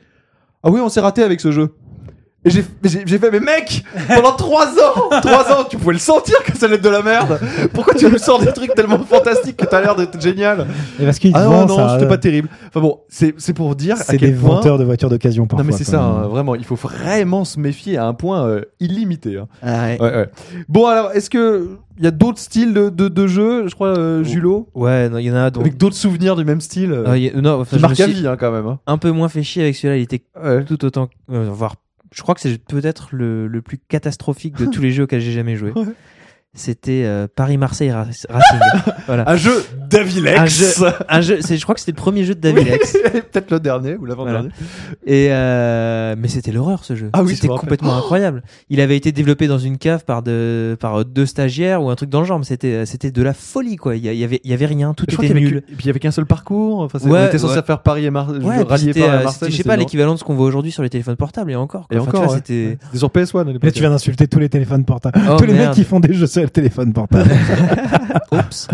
[0.63, 1.75] Ah oui, on s'est raté avec ce jeu.
[2.45, 5.99] Et j'ai j'ai- j'ai fait, mais mec, pendant 3 ans, 3 ans, tu pouvais le
[5.99, 7.39] sentir que ça allait être de la merde.
[7.73, 10.67] Pourquoi tu nous sors des trucs tellement fantastiques que t'as l'air d'être génial
[10.99, 12.47] Et parce qu'ils Ah non, non, c'était euh, pas terrible.
[12.67, 14.55] Enfin bon, c'est c'est pour dire C'est des point.
[14.57, 15.65] vendeurs de voitures d'occasion Non parfois.
[15.65, 19.37] mais c'est ça, hein, vraiment, il faut vraiment se méfier à un point euh, illimité.
[19.37, 19.47] hein.
[19.63, 19.97] Ah ouais.
[19.99, 20.29] Ouais, ouais.
[20.69, 23.97] Bon alors, est-ce que il y a d'autres styles de, de, de jeux, je crois,
[23.97, 25.61] euh, Julo, Ouais, non, il y en a donc.
[25.61, 28.07] avec d'autres souvenirs du même style euh, Ah, a- non, enfin, je me marquent à
[28.07, 28.67] vie hein, quand même.
[28.67, 28.79] hein.
[28.85, 29.97] un peu moins fait chier avec celui-là.
[29.97, 30.63] Il était Ouais.
[30.65, 31.75] tout autant, euh, voire,
[32.13, 35.31] je crois que c'est peut-être le, le plus catastrophique de tous les jeux auxquels j'ai
[35.31, 35.73] jamais joué.
[36.57, 38.59] C'était euh, Paris-Marseille Ra- Racing.
[39.07, 39.29] voilà.
[39.29, 39.51] Un jeu
[39.89, 40.39] Davilex.
[40.39, 42.93] Un jeu- Un jeu, c'est, je crois que c'était le premier jeu de Davilex.
[43.31, 44.49] Peut-être le dernier ou l'avant-dernier.
[45.05, 47.09] Et euh, mais c'était l'horreur ce jeu.
[47.13, 48.41] Ah oui, c'était complètement incroyable.
[48.69, 52.09] Il avait été développé dans une cave par de, par deux stagiaires ou un truc
[52.09, 52.39] dans le genre.
[52.39, 53.95] Mais c'était c'était de la folie quoi.
[53.95, 55.57] Il y, avait il y avait rien, tout Je était nul.
[55.69, 56.79] Et puis il y avait qu'un seul parcours.
[56.81, 57.63] Enfin, Ouais, on était censé ouais.
[57.63, 59.49] faire Paris et Mar Ouais, rallier Paris à euh, Marseille.
[59.51, 61.55] je mais sais pas l'équivalent de ce qu'on voit aujourd'hui sur les téléphones portables et
[61.55, 61.87] encore.
[61.87, 61.95] quoi.
[61.97, 62.41] Et Enfin, encore, tu vois, ouais.
[62.45, 63.63] c'était sur PS1 à l'époque.
[63.63, 65.19] Là, tu viens d'insulter tous les téléphones portables.
[65.29, 67.29] Oh, tous les mecs qui font des jeux le téléphone portable.
[68.31, 68.67] Oups.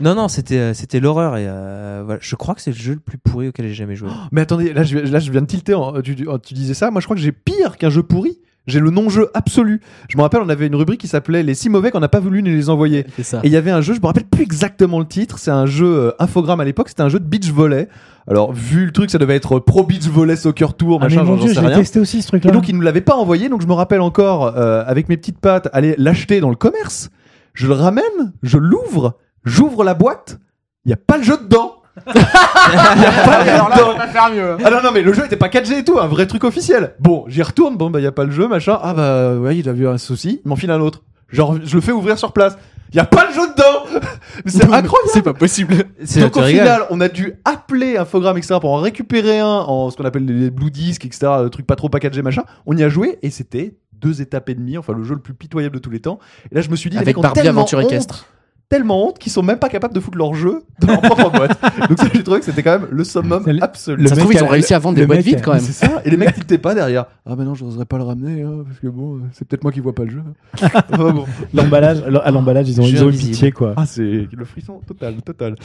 [0.00, 2.18] non non, c'était euh, c'était l'horreur et euh, voilà.
[2.22, 4.10] Je crois que c'est le jeu le plus pourri auquel j'ai jamais joué.
[4.32, 5.74] Mais attendez, là je, là, je viens de tilter.
[5.74, 6.90] en- tu, tu- tu disais ça.
[6.90, 8.38] Moi, je crois que j'ai pire qu'un jeu pourri.
[8.68, 9.80] J'ai le non-jeu absolu.
[10.08, 12.20] Je me rappelle, on avait une rubrique qui s'appelait Les si mauvais qu'on n'a pas
[12.20, 13.06] voulu nous les envoyer.
[13.22, 13.40] Ça.
[13.42, 15.38] Et il y avait un jeu, je me rappelle plus exactement le titre.
[15.38, 16.88] C'est un jeu euh, infogramme à l'époque.
[16.88, 17.88] C'était un jeu de beach volley.
[18.28, 21.26] Alors, vu le truc, ça devait être pro beach volley soccer tour, Ah, mais machin,
[21.26, 21.76] j'en sais rien.
[21.76, 22.52] testé aussi ce Et truc-là.
[22.52, 23.48] donc, il nous l'avait pas envoyé.
[23.48, 27.10] Donc, je me rappelle encore, euh, avec mes petites pattes, aller l'acheter dans le commerce.
[27.54, 30.38] Je le ramène, je l'ouvre, j'ouvre la boîte.
[30.84, 31.81] Il y a pas le jeu dedans.
[32.06, 34.12] Il y a pas le jeu dedans.
[34.12, 34.56] faire mieux.
[34.64, 36.94] Ah non, non, mais le jeu était pas 4G et tout, un vrai truc officiel.
[37.00, 38.78] Bon, j'y retourne, bon, bah, y a pas le jeu, machin.
[38.82, 41.02] Ah bah, ouais, il a vu un souci, il m'en file un autre.
[41.28, 42.56] Genre, je le fais ouvrir sur place.
[42.94, 44.00] Y a pas le jeu dedans!
[44.44, 45.10] Mais c'est incroyable!
[45.14, 45.84] C'est pas possible.
[46.04, 48.56] C'est Donc au final, on a dû appeler Infogrames, etc.
[48.60, 51.32] pour en récupérer un en ce qu'on appelle les Blue Discs, etc.
[51.42, 52.42] Le truc pas trop packagé, machin.
[52.66, 55.32] On y a joué et c'était deux étapes et demie, enfin le jeu le plus
[55.32, 56.18] pitoyable de tous les temps.
[56.50, 58.26] Et là, je me suis dit, Avec Barbie Aventure honte, équestre.
[58.72, 61.58] Tellement honte qu'ils sont même pas capables de foutre leur jeu dans leur propre boîte.
[61.88, 64.02] Donc ça, j'ai trouvé que c'était quand même le summum le- absolu.
[64.02, 65.60] le Ça se trouve, ils ont réussi à vendre des boîtes vides quand même.
[65.60, 66.00] C'est ça.
[66.06, 67.04] Et les mecs tiltaient pas derrière.
[67.26, 69.72] Ah ben non, je n'oserais pas le ramener, hein, parce que bon, c'est peut-être moi
[69.72, 70.22] qui vois pas le jeu.
[70.92, 71.24] Enfin, bon.
[71.54, 73.74] L'emballage, à l'emballage, ils ont, ils ont eu pitié, quoi.
[73.76, 75.56] Ah, c'est le frisson total, total.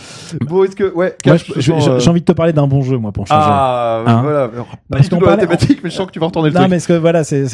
[0.46, 2.32] Bon, est-ce que ouais, Moi, Cash, je- je- sens, j'ai euh, j'ai envie de te
[2.34, 3.40] parler d'un bon jeu, moi, pour changer.
[3.42, 4.48] Ah, Hein voilà.
[4.50, 6.54] Pas parce du tout qu'on la thématique, mais je sens que tu vas retourner le
[6.56, 6.72] Non, truc.
[6.72, 7.46] mais ce que voilà, c'est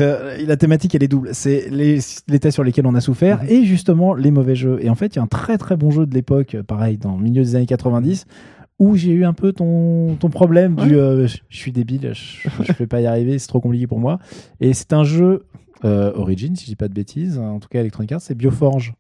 [0.45, 1.29] la thématique, elle est double.
[1.33, 3.49] C'est les, les tests sur lesquels on a souffert Mhm.
[3.49, 4.77] et justement les mauvais jeux.
[4.81, 6.97] Et en fait, il y a un très très bon jeu de l'époque, euh, pareil,
[6.97, 8.27] dans le milieu des années 90,
[8.79, 12.47] où j'ai eu un peu ton, ton problème du euh, je je suis débile, je,
[12.63, 14.19] je vais pas y arriver, c'est trop compliqué pour moi.
[14.61, 15.43] Et c'est un jeu
[15.83, 18.93] euh, Origin, si je dis pas de bêtises, en tout cas Electronic Arts, c'est Bioforge.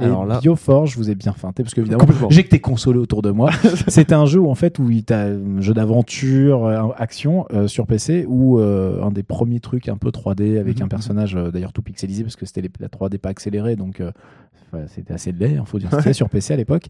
[0.00, 2.58] Et Alors là- Bioforge, je vous ai bien feinté parce que évidemment, j'ai que t'es
[2.60, 3.50] consolé autour de moi.
[3.88, 7.68] c'est un jeu où en fait où il t'a un jeu d'aventure, euh, action euh,
[7.68, 11.50] sur PC où euh, un des premiers trucs un peu 3D avec un personnage euh,
[11.50, 14.02] d'ailleurs tout pixelisé parce que c'était la 3D pas accélérée donc
[14.86, 16.84] c'était assez laid, il faut dire c'était sur PC à l'époque.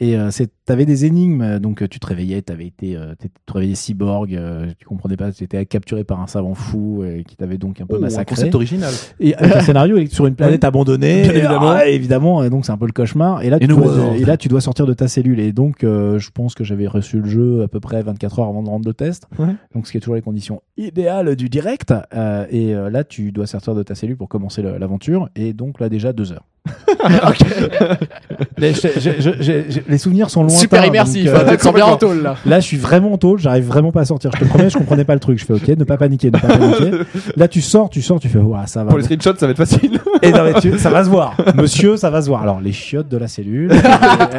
[0.00, 4.38] Et c'est t'avais des énigmes donc tu te réveillais, t'avais été tu te réveillais cyborg,
[4.78, 7.96] tu comprenais pas, tu étais capturé par un savant fou qui t'avait donc un peu
[7.96, 8.34] Oh, un massacré.
[8.34, 8.94] concept original.
[9.20, 11.70] Et avec un scénario sur une planète abandonnée, Bien évidemment.
[11.70, 13.42] Ah, évidemment, et donc c'est un peu le cauchemar.
[13.42, 14.20] Et là, tu In a dois, world.
[14.20, 15.40] et là, tu dois sortir de ta cellule.
[15.40, 18.48] Et donc, euh, je pense que j'avais reçu le jeu à peu près 24 heures
[18.48, 19.26] avant de rendre le test.
[19.38, 19.54] Ouais.
[19.74, 21.92] Donc, ce qui est toujours les conditions idéales du direct.
[22.14, 25.28] Euh, et euh, là, tu dois sortir de ta cellule pour commencer l'aventure.
[25.36, 26.44] Et donc là, déjà deux heures.
[28.58, 30.58] les, je- je- je- je- je- les souvenirs sont lointains.
[30.58, 31.26] Super immersif.
[31.28, 32.36] euh, hein, Tu te sens bien en tôle là.
[32.44, 34.30] Là, je suis vraiment en tôle, j'arrive vraiment pas à sortir.
[34.34, 35.38] Je te promets, je comprenais pas le truc.
[35.38, 36.90] Je fais OK, ne pas paniquer, ne pas paniquer.
[37.36, 38.90] Là, tu sors, tu sors, tu fais, ouah, ça va.
[38.90, 39.98] Pour les screenshots, ça va être facile.
[40.22, 41.36] Et non, mais tu- ça va se voir.
[41.54, 42.42] Monsieur, ça va se voir.
[42.42, 43.70] Alors, les chiottes de la cellule,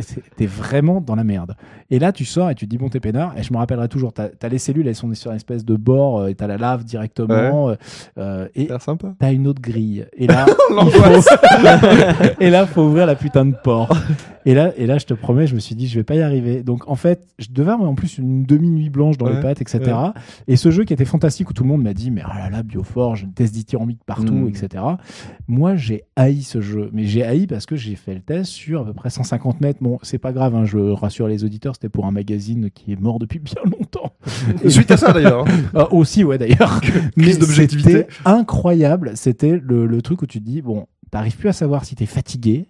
[0.00, 1.54] c'est- t'es vraiment dans la merde.
[1.90, 3.36] Et là, tu sors et tu te dis, bon, t'es peinard.
[3.38, 5.74] Et je me rappellerai toujours, t'as as les cellules, elles sont sur une espèce de
[5.76, 7.70] bord, euh, et t'as la lave directement.
[7.70, 7.74] euh,
[8.18, 9.14] euh, et sympa.
[9.18, 10.06] t'as une autre grille.
[10.16, 11.28] Et là, L'angoisse.
[12.40, 13.92] et là, faut ouvrir la putain de porte.
[14.44, 16.22] Et là, et là, je te promets, je me suis dit, je vais pas y
[16.22, 16.62] arriver.
[16.62, 19.60] Donc, en fait, je devais avoir en plus une demi-nuit blanche dans Ouais, les pattes,
[19.60, 19.80] etc.
[20.46, 22.48] Et ce jeu qui était fantastique où tout le monde m'a dit, mais oh là
[22.50, 24.48] là, Bioforge, test dithyrambique partout, Mm.
[24.48, 24.84] etc.
[25.48, 26.88] Moi, j'ai haï ce jeu.
[26.92, 29.60] Mais j'ai haï parce que j'ai fait le test sur à peu près 150 50
[29.60, 29.78] mètres.
[29.82, 33.00] Bon, c'est pas grave, hein, je rassure les auditeurs, c'était pour un magazine qui est
[33.00, 34.12] mort depuis bien longtemps.
[34.68, 35.46] Suite à ça d'ailleurs.
[35.48, 35.52] hein.
[35.74, 36.80] Ah, aussi, ouais, d'ailleurs.
[37.16, 37.90] Mais d'objectivité.
[37.92, 39.12] c'était incroyable.
[39.14, 42.06] C'était le, le truc où tu te dis, bon, t'arrives plus à savoir si t'es
[42.06, 42.66] fatigué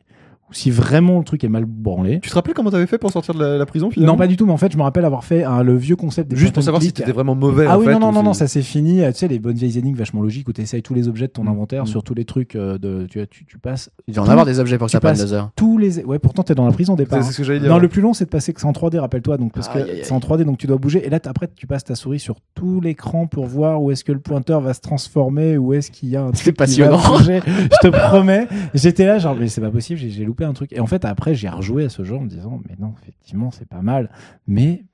[0.51, 2.21] ou si vraiment le truc est mal branlé.
[2.23, 4.27] Tu te rappelles comment t'avais fait pour sortir de la, la prison finalement Non, pas
[4.27, 6.37] du tout, mais en fait, je me rappelle avoir fait un- le vieux concept des
[6.37, 7.67] Juste pour savoir si t'étais vraiment mauvais.
[7.69, 9.03] Ah en oui, fait, non, non, non, non, ça c'est fini.
[9.09, 11.33] Tu sais, les bonnes vieilles énigmes vachement logiques où tu essayes tous les objets de
[11.33, 11.49] ton Mm.
[11.49, 11.87] inventaire Mm.
[11.87, 13.07] sur tous les trucs euh, de.
[13.11, 15.21] Tu, tu, tu passes Il va en avoir des objets pour que tu ça passes
[15.21, 15.51] deux heures.
[15.57, 16.03] tous les.
[16.05, 17.19] Ouais, pourtant, t'es dans la prison au départ.
[17.23, 17.69] C'est c'est ce que j'allais dire.
[17.71, 19.37] Non, le plus long, c'est de passer que c'est en 3D, rappelle-toi.
[19.37, 21.05] Donc, parce Aïe, que c'est en 3D, donc tu dois bouger.
[21.07, 24.13] Et là, après, tu passes ta souris sur tout l'écran pour voir où est-ce que
[24.13, 26.99] le pointeur va se transformer, où est-ce qu'il y a un va passionnant.
[27.19, 27.41] Je
[27.83, 28.47] te promets.
[28.75, 30.73] J'étais là, genre, mais c'est pas possible, j'ai j'ai loupé un truc.
[30.73, 33.51] Et en fait, après, j'ai rejoué à ce jeu en me disant, mais non, effectivement,
[33.51, 34.11] c'est pas mal.
[34.47, 34.85] Mais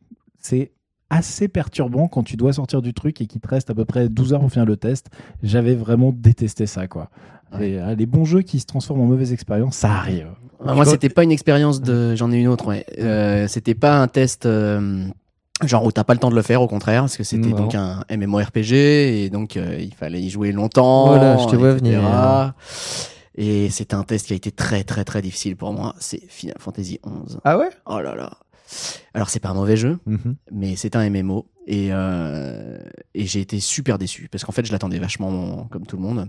[0.41, 0.73] c'est
[1.11, 4.09] assez perturbant quand tu dois sortir du truc et qu'il te reste à peu près
[4.09, 5.11] 12 heures pour finir le test.
[5.43, 7.11] J'avais vraiment détesté ça, quoi.
[7.61, 10.29] Et, euh, les bons jeux qui se transforment en mauvaise expérience, ça arrive.
[10.67, 12.17] Ah, moi, c'était pas une expérience de.
[12.17, 12.85] J'en ai une autre, ouais.
[12.99, 14.47] Euh, c'était pas un test.
[14.47, 15.07] euh,
[15.63, 17.77] Genre où t'as pas le temps de le faire, au contraire, parce que c'était donc
[17.77, 21.07] un MMORPG et donc euh, il fallait y jouer longtemps.
[21.07, 21.85] Voilà, je te vois etc.
[21.95, 22.55] venir.
[23.37, 25.95] Et c'était un test qui a été très très très difficile pour moi.
[25.99, 27.41] C'est Final Fantasy 11.
[27.45, 27.69] Ah ouais?
[27.87, 28.39] Oh là là.
[29.13, 30.37] Alors c'est pas un mauvais jeu, Mhm.
[30.53, 32.79] mais c'est un MMO et, euh,
[33.15, 36.29] et j'ai été super déçu parce qu'en fait je l'attendais vachement comme tout le monde.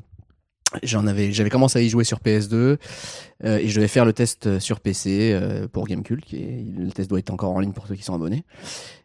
[0.83, 2.77] J'en avais, j'avais commencé à y jouer sur PS2
[3.45, 6.91] euh, et je devais faire le test sur PC euh, pour Gamecult, qui est, le
[6.91, 8.43] test doit être encore en ligne pour ceux qui sont abonnés.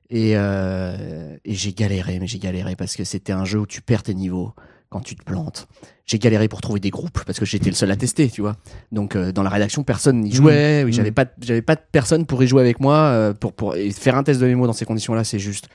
[0.09, 3.83] Et, euh, et j'ai galéré, mais j'ai galéré parce que c'était un jeu où tu
[3.83, 4.53] perds tes niveaux
[4.91, 5.69] quand tu te plantes.
[6.05, 8.57] J'ai galéré pour trouver des groupes parce que j'étais le seul à tester, tu vois.
[8.91, 10.85] Donc euh, dans la rédaction, personne n'y jouait.
[10.85, 10.93] Mmh.
[10.93, 13.77] J'avais pas, de- j'avais pas de personne pour y jouer avec moi euh, pour pour
[13.77, 15.69] et faire un test de mémo dans ces conditions-là, c'est juste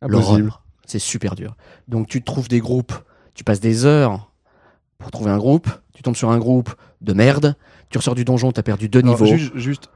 [0.00, 0.62] l'horreur.
[0.86, 1.56] C'est super dur.
[1.88, 2.94] Donc tu trouves des groupes,
[3.34, 4.30] tu passes des heures
[4.98, 7.56] pour trouver un groupe, tu tombes sur un groupe de merde,
[7.90, 9.36] tu ressors du donjon, t'as perdu deux Alors, niveaux.
[9.54, 9.90] Juste,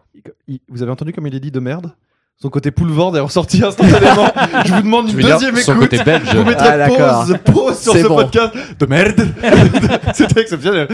[0.68, 1.92] vous avez entendu comme il est dit de merde?
[2.42, 4.26] Son côté Poulvord est ressorti instantanément.
[4.66, 5.88] Je vous demande une deuxième son écoute.
[5.88, 7.24] côté belge Vous mettrez Ah, d'accord.
[7.24, 8.16] pause, pause sur C'est ce bon.
[8.16, 9.26] podcast de merde.
[10.14, 10.86] C'était exceptionnel.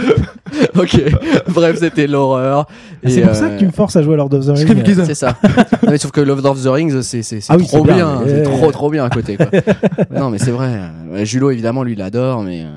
[0.76, 1.02] ok.
[1.48, 2.68] Bref, c'était l'horreur.
[3.02, 4.50] Et, c'est pour euh, ça que tu me forces à jouer à Lord of the
[4.56, 5.02] Rings.
[5.04, 5.36] C'est ça.
[5.82, 8.22] Non, mais sauf que Love of the Rings, c'est c'est Ah oui, trop bien, bien,
[8.24, 9.36] c'est trop trop bien à côté.
[9.36, 9.46] Quoi.
[10.16, 10.78] non, mais c'est vrai.
[11.24, 12.68] Julo, évidemment, lui, il adore, mais euh,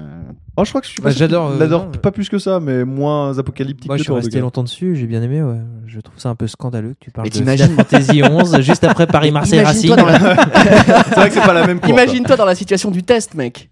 [0.57, 1.91] Oh, je crois que je suis Bah, pas j'adore, euh, l'adore non.
[1.91, 4.37] pas plus que ça, mais moins apocalyptique Moi, que je suis toi, en tout resté
[4.37, 4.41] cas.
[4.41, 5.41] longtemps dessus, j'ai bien aimé.
[5.43, 5.57] Ouais.
[5.85, 8.83] Je trouve ça un peu scandaleux que tu parles Mais de t'imagines- Fantasy 11 juste
[8.85, 9.91] après Paris-Marseille Racing.
[9.91, 10.35] imagine-toi dans, la...
[11.09, 11.89] C'est vrai que c'est pas la même cour.
[11.89, 13.69] imagine-toi dans la situation du test, mec.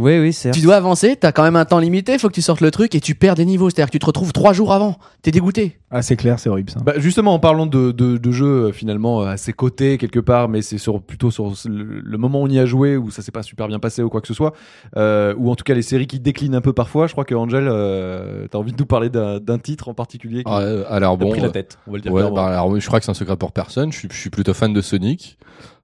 [0.00, 0.50] Oui, oui, c'est.
[0.52, 2.94] Tu dois avancer, t'as quand même un temps limité, faut que tu sortes le truc
[2.94, 3.68] et tu perds des niveaux.
[3.68, 4.96] C'est-à-dire que tu te retrouves trois jours avant.
[5.20, 5.78] T'es dégoûté.
[5.90, 6.80] Ah, c'est clair, c'est horrible ça.
[6.80, 10.18] Bah, justement, en parlant de, de, de jeux euh, finalement euh, à ses côtés quelque
[10.18, 13.10] part, mais c'est sur, plutôt sur le, le moment où on y a joué, où
[13.10, 14.54] ça s'est pas super bien passé ou quoi que ce soit,
[14.96, 17.06] euh, ou en tout cas les séries qui déclinent un peu parfois.
[17.06, 20.50] Je crois que Angel, euh, t'as envie de nous parler d'un titre en particulier qui
[20.50, 22.86] Ah, euh, alors bon, pris la tête, on va le dire Ouais, bah, alors, je
[22.86, 23.92] crois que c'est un secret pour personne.
[23.92, 25.36] Je suis, je suis plutôt fan de Sonic.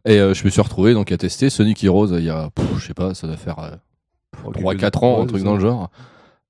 [0.06, 2.64] Et euh, je me suis retrouvé donc à tester Sonic Heroes il y a, pff,
[2.78, 3.56] je sais pas, ça doit faire
[4.44, 5.90] 3-4 quelques- ans, un truc dans le genre.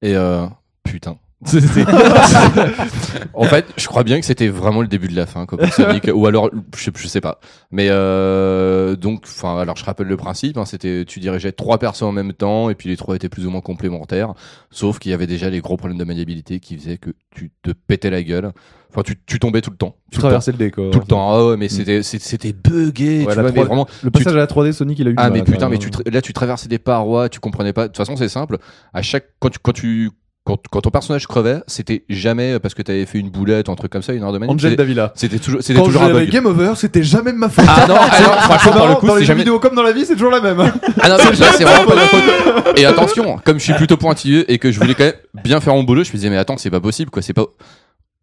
[0.03, 0.47] Et euh,
[0.85, 1.17] putain.
[3.35, 5.73] En fait, je crois bien que c'était vraiment le début de la fin, quoi, pour
[5.73, 6.11] Sonic.
[6.15, 7.41] ou alors, je sais, je sais pas.
[7.71, 10.57] Mais euh, donc, enfin, alors je rappelle le principe.
[10.57, 13.47] Hein, c'était, tu dirigeais trois persos en même temps, et puis les trois étaient plus
[13.47, 14.33] ou moins complémentaires.
[14.71, 17.71] Sauf qu'il y avait déjà les gros problèmes de maniabilité qui faisaient que tu te
[17.71, 18.53] pétais la gueule.
[18.91, 19.97] Enfin, tu, tu tombais tout le temps.
[20.11, 20.91] Tu traversais le dé quoi.
[20.91, 21.31] Tout le temps.
[21.31, 23.25] Ah ouais, mais c'était, c'était, c'était buggé.
[23.27, 23.87] Ouais, tu la vois, mais 3D vraiment.
[24.03, 25.15] Le passage à la 3D Sonic, il a eu.
[25.19, 25.73] Ah mal, mais putain, même.
[25.73, 27.83] mais tu tra- là tu traversais des parois, tu comprenais pas.
[27.83, 28.57] De toute façon, c'est simple.
[28.95, 30.11] À chaque quand tu quand tu
[30.47, 33.75] quand, quand ton personnage crevait, c'était jamais parce que t'avais fait une boulette ou un
[33.75, 34.53] truc comme ça, une heure de manip.
[34.55, 35.13] Angel Davila.
[35.17, 36.31] C'était toujours c'était Quand toujours un bug.
[36.31, 37.65] game over, c'était jamais de ma faute.
[37.69, 40.07] Ah non, alors franchement le coup, dans les jeux jamais vidéo comme dans la vie,
[40.07, 40.59] c'est toujours la même.
[41.01, 42.79] Ah non, mais là, c'est vraiment pas de ma faute.
[42.79, 45.75] Et attention, comme je suis plutôt pointilleux et que je voulais quand même bien faire
[45.75, 47.47] mon boulot, je me disais mais attends, c'est pas possible quoi, c'est pas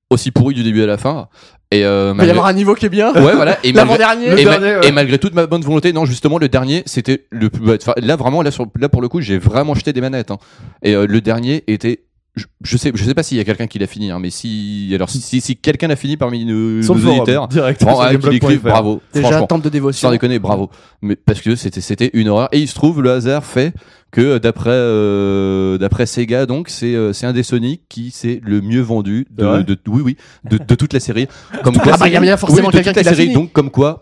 [0.09, 1.27] aussi pourri du début à la fin.
[1.71, 3.11] Et euh, Il va y avoir un niveau qui est bien.
[3.13, 3.57] Ouais, voilà.
[3.63, 3.97] Et malgré.
[3.97, 4.87] Le et, ma- dernier, ouais.
[4.87, 7.61] et malgré toute ma bonne volonté, non, justement, le dernier, c'était le plus.
[7.65, 10.29] bah, enfin, là, vraiment, là, sur, là, pour le coup, j'ai vraiment jeté des manettes.
[10.29, 10.37] hein.
[10.83, 12.03] Et euh, le dernier était.
[12.35, 14.31] Je, je sais, je sais pas s'il y a quelqu'un qui l'a fini, hein, mais
[14.31, 17.83] si, alors si, si, si quelqu'un l'a fini parmi nos, nos forum, auditeurs, direct.
[17.83, 18.35] bon, sur ah, qu'il gameblog.fr.
[18.45, 19.01] écrive, bravo.
[19.13, 19.45] Déjà, franchement.
[19.47, 20.07] temple de dévotion.
[20.07, 20.71] Sans déconner, bravo.
[21.03, 22.49] Mais parce que c'était c'était une horreur.
[22.51, 23.73] Et il se trouve, le hasard fait
[24.09, 28.61] que d'après euh, d'après Sega, donc c'est euh, c'est un des Sonic qui s'est le
[28.61, 30.17] mieux vendu C'est vrai de, de oui oui
[30.49, 31.27] de, de toute la série.
[31.63, 33.23] Comme Ah bah, il y a bien forcément oui, de quelqu'un qui l'a série.
[33.23, 33.33] fini.
[33.35, 34.01] Donc comme quoi.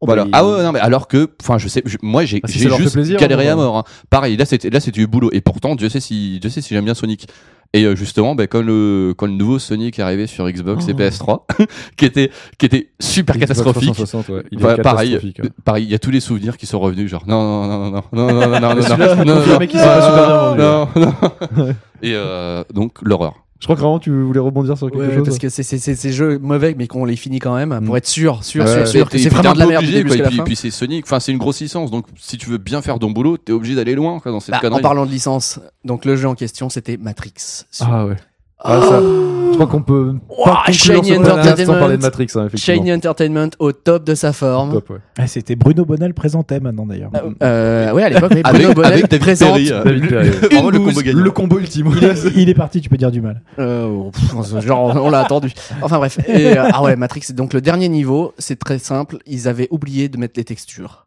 [0.00, 0.24] Oh, Voilà.
[0.24, 2.48] bah, il- Ah ouais, non, mais alors que, enfin, je sais, je- moi j'ai Ah,
[2.48, 3.76] si juste plaisir, galéré hein, à mort.
[3.78, 3.84] hein.
[4.10, 5.30] Pareil, là c'était là c'était du boulot.
[5.32, 7.28] Et pourtant, Dieu sait si Dieu sait si j'aime bien Sonic.
[7.74, 10.92] Et euh, justement, ben, quand le quand le nouveau Sonic est arrivé sur Xbox et
[10.92, 10.96] Oh.
[11.00, 11.40] PS3,
[11.96, 13.94] qui était qui était super Xbox catastrophique.
[13.94, 14.42] 360, ouais.
[14.52, 15.44] Il Bah, pareil, catastrophique, hein.
[15.46, 17.90] euh, pareil, il y a tous les souvenirs qui sont revenus, genre non, non, non,
[17.90, 19.86] non, non, non, non, non, non, non, Celui-là, je peux non, confirmer non, qu'il s'est
[19.86, 21.00] pas super bien vendu.
[21.00, 21.14] non,
[21.56, 21.68] non.
[22.02, 23.36] Et euh, donc l'horreur.
[23.62, 25.24] Je crois que vraiment tu voulais rebondir sur quelque Ouais, chose.
[25.24, 27.94] parce que c'est c'est- c'est ces jeux mauvais, mais qu'on les finit quand même pour
[27.94, 27.98] Mm.
[27.98, 30.08] être sûr, sûr, Ouais, sûr, sûr que c'est vraiment de la merde du obligé, début
[30.08, 32.58] quoi, jusqu'à et puis, c'est Sonic, enfin c'est une grosse licence, donc si tu veux
[32.58, 35.12] bien faire ton boulot, t'es obligé d'aller loin quoi, dans cette Bah, en parlant de
[35.12, 37.32] licence, donc le jeu en question, c'était Matrix.
[37.78, 38.16] Ah ouais.
[38.64, 41.78] Ah, ça, je crois qu'on peut Ouah, pas conclure Shiny ce podcast sans Entertainment.
[41.78, 42.76] parler de Matrix, hein, effectivement.
[42.82, 44.72] Shiny Entertainment au top de sa forme.
[44.72, 44.96] Top, ouais.
[45.18, 47.10] Ah, C'était Bruno Bonnel présentait maintenant d'ailleurs.
[47.42, 49.48] Euh, ouais, à l'époque, Bruno Bonnel avec David présente.
[49.54, 50.28] Perry, euh, David Perry.
[50.30, 51.20] vraiment le Une combo bouse, gagnant.
[51.22, 51.92] Le combo ultime.
[51.96, 53.42] Il est, il est parti, tu peux dire du mal.
[53.58, 55.52] Euh, pff, genre, on l'a attendu.
[55.82, 56.18] Enfin bref.
[56.28, 57.26] Et, euh, ah ouais, Matrix.
[57.34, 59.18] Donc le dernier niveau, c'est très simple.
[59.26, 61.06] Ils avaient oublié de mettre les textures.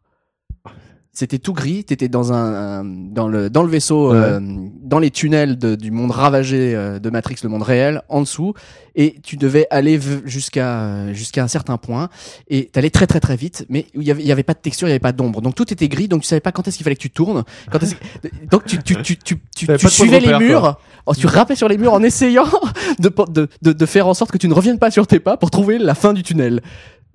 [1.18, 1.82] C'était tout gris.
[1.82, 4.18] T'étais dans un, un- dans le dans le vaisseau, Ouais.
[4.18, 4.40] euh,
[4.82, 8.52] dans les tunnels de- du monde ravagé euh, de Matrix, le monde réel, en dessous.
[8.96, 12.10] Et tu devais aller jusqu'à euh, jusqu'à un certain point.
[12.48, 14.58] Et t'allais très très très vite, mais il y avait il y avait pas de
[14.58, 15.40] texture, il y avait pas d'ombre.
[15.40, 16.06] Donc tout était gris.
[16.06, 17.44] Donc tu savais pas quand est-ce qu'il fallait que tu tournes.
[17.72, 20.78] Quand est-ce que- donc tu tu tu tu tu, suivais les repère, murs.
[21.06, 22.44] Oh, tu rappais sur les murs en essayant
[22.98, 25.38] de, de, de, de faire en sorte que tu ne reviennes pas sur tes pas
[25.38, 26.60] pour trouver la fin du tunnel.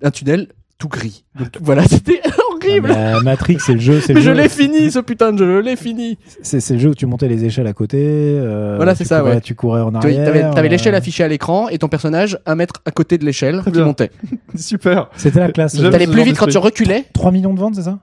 [0.02, 1.24] Un tunnel tout gris.
[1.38, 2.20] Donc, voilà, c'était
[2.68, 2.90] horrible.
[2.94, 4.00] Ah, mais Matrix, c'est le jeu.
[4.00, 6.18] c'est le Mais je jeu- l'ai fini, ce putain de jeu, je l'ai fini.
[6.42, 7.98] C'est c'est le jeu où tu montais les échelles à côté.
[8.00, 9.40] euh, Voilà, c'est ça, courais- ouais.
[9.40, 10.28] Tu courais en arrière.
[10.28, 13.24] avais, t'avais euh, l'échelle affichée à l'écran et ton personnage un mètre à côté de
[13.24, 14.10] l'échelle qui montait.
[14.54, 15.08] Super.
[15.16, 15.74] C'était la classe.
[15.74, 17.04] T'allais plus vite quand tu reculais.
[17.12, 17.98] 3 millions de ventes, c'est ça?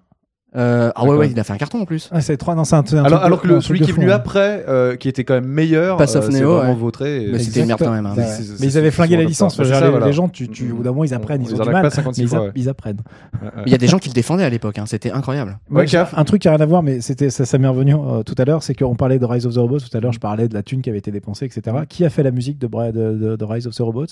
[0.55, 2.09] Euh, ah ouais, ouais, il a fait un carton en plus.
[2.11, 4.15] ah, C'est 3, non, c'est un, Alors, alors que le, celui qui est venu hein.
[4.15, 6.75] après, euh, qui était quand même meilleur, Pass of euh, c'est Neo, vraiment ouais.
[6.79, 7.27] vautré.
[7.31, 8.07] Mais c'était une merde quand même.
[8.07, 8.15] hein.
[8.17, 9.55] Mais ils avaient flingué la licence.
[9.55, 9.61] ça.
[9.63, 10.07] je veux C'est dire, ça, les, voilà.
[10.07, 11.13] les gens, tu, tu, Mm, au bout d'un moment, ils mm.
[11.13, 12.51] apprennent, On ils ont du mal, pas 56 mais ils, fois, a- ouais.
[12.55, 12.97] ils apprennent.
[13.67, 14.85] Il y a des gens qui le défendaient à l'époque, hein.
[14.87, 15.59] c'était incroyable.
[15.69, 18.23] Ouais, un truc qui a rien à voir, mais c'était ça, ça m'est revenu euh,
[18.23, 19.79] tout à l'heure, c'est qu'on parlait de Rise of the Robots.
[19.79, 21.77] Tout à l'heure, je parlais de la thune qui avait été dépensée, etc.
[21.87, 24.07] Qui a fait la musique de, Bra- de, de- de Rise of the Robots?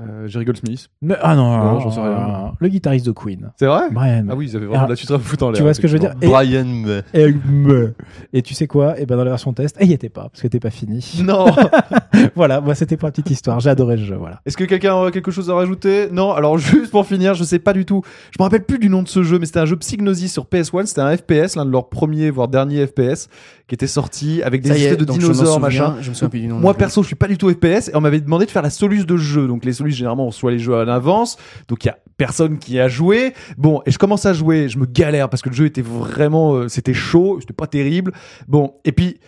[0.00, 0.88] Euh, Jerry Goldsmith.
[1.02, 2.10] Mais- Ah non, Non, non, j'en sais rien.
[2.10, 3.90] non, Le guitariste de Queen, C'est vrai?
[3.90, 4.26] Brian.
[4.30, 5.56] Ah oui, ils avaient vraiment de la suite à foutre en l'air.
[5.56, 7.02] Tu vois ce que je veux dire et, Brian May.
[7.14, 7.94] et, me-
[8.32, 8.98] et tu sais quoi?
[9.00, 10.70] Et ben dans la version test, et il y était pas parce que t'es pas
[10.70, 11.20] fini.
[11.24, 11.46] Non.
[12.34, 13.60] voilà, moi c'était pour la petite histoire.
[13.60, 14.16] J'ai adoré ce jeu.
[14.16, 14.40] Voilà.
[14.46, 16.08] Est-ce que quelqu'un a quelque chose à rajouter?
[16.12, 16.32] Non.
[16.32, 18.02] Alors juste pour finir, je sais pas du tout.
[18.30, 20.44] Je me rappelle plus du nom de ce jeu, mais c'était un jeu Psygnosis sur
[20.44, 20.86] PS1.
[20.86, 23.28] C'était un FPS, l'un de leurs premiers voire derniers FPS,
[23.66, 25.96] qui était sorti avec des espèces de je dinosaures, souviens, machin.
[26.00, 26.58] Je me souviens plus du nom.
[26.58, 28.70] Moi perso, je suis pas du tout FPS et on m'avait demandé de faire la
[28.70, 29.46] soluce de jeu.
[29.46, 31.36] Donc les généralement on reçoit les jeux à l'avance,
[31.68, 33.34] donc il y a personne qui a joué.
[33.56, 36.54] Bon, et je commence à jouer, je me galère parce que le jeu était vraiment
[36.54, 38.12] euh, c'était chaud, c'était pas terrible.
[38.46, 39.18] Bon, et puis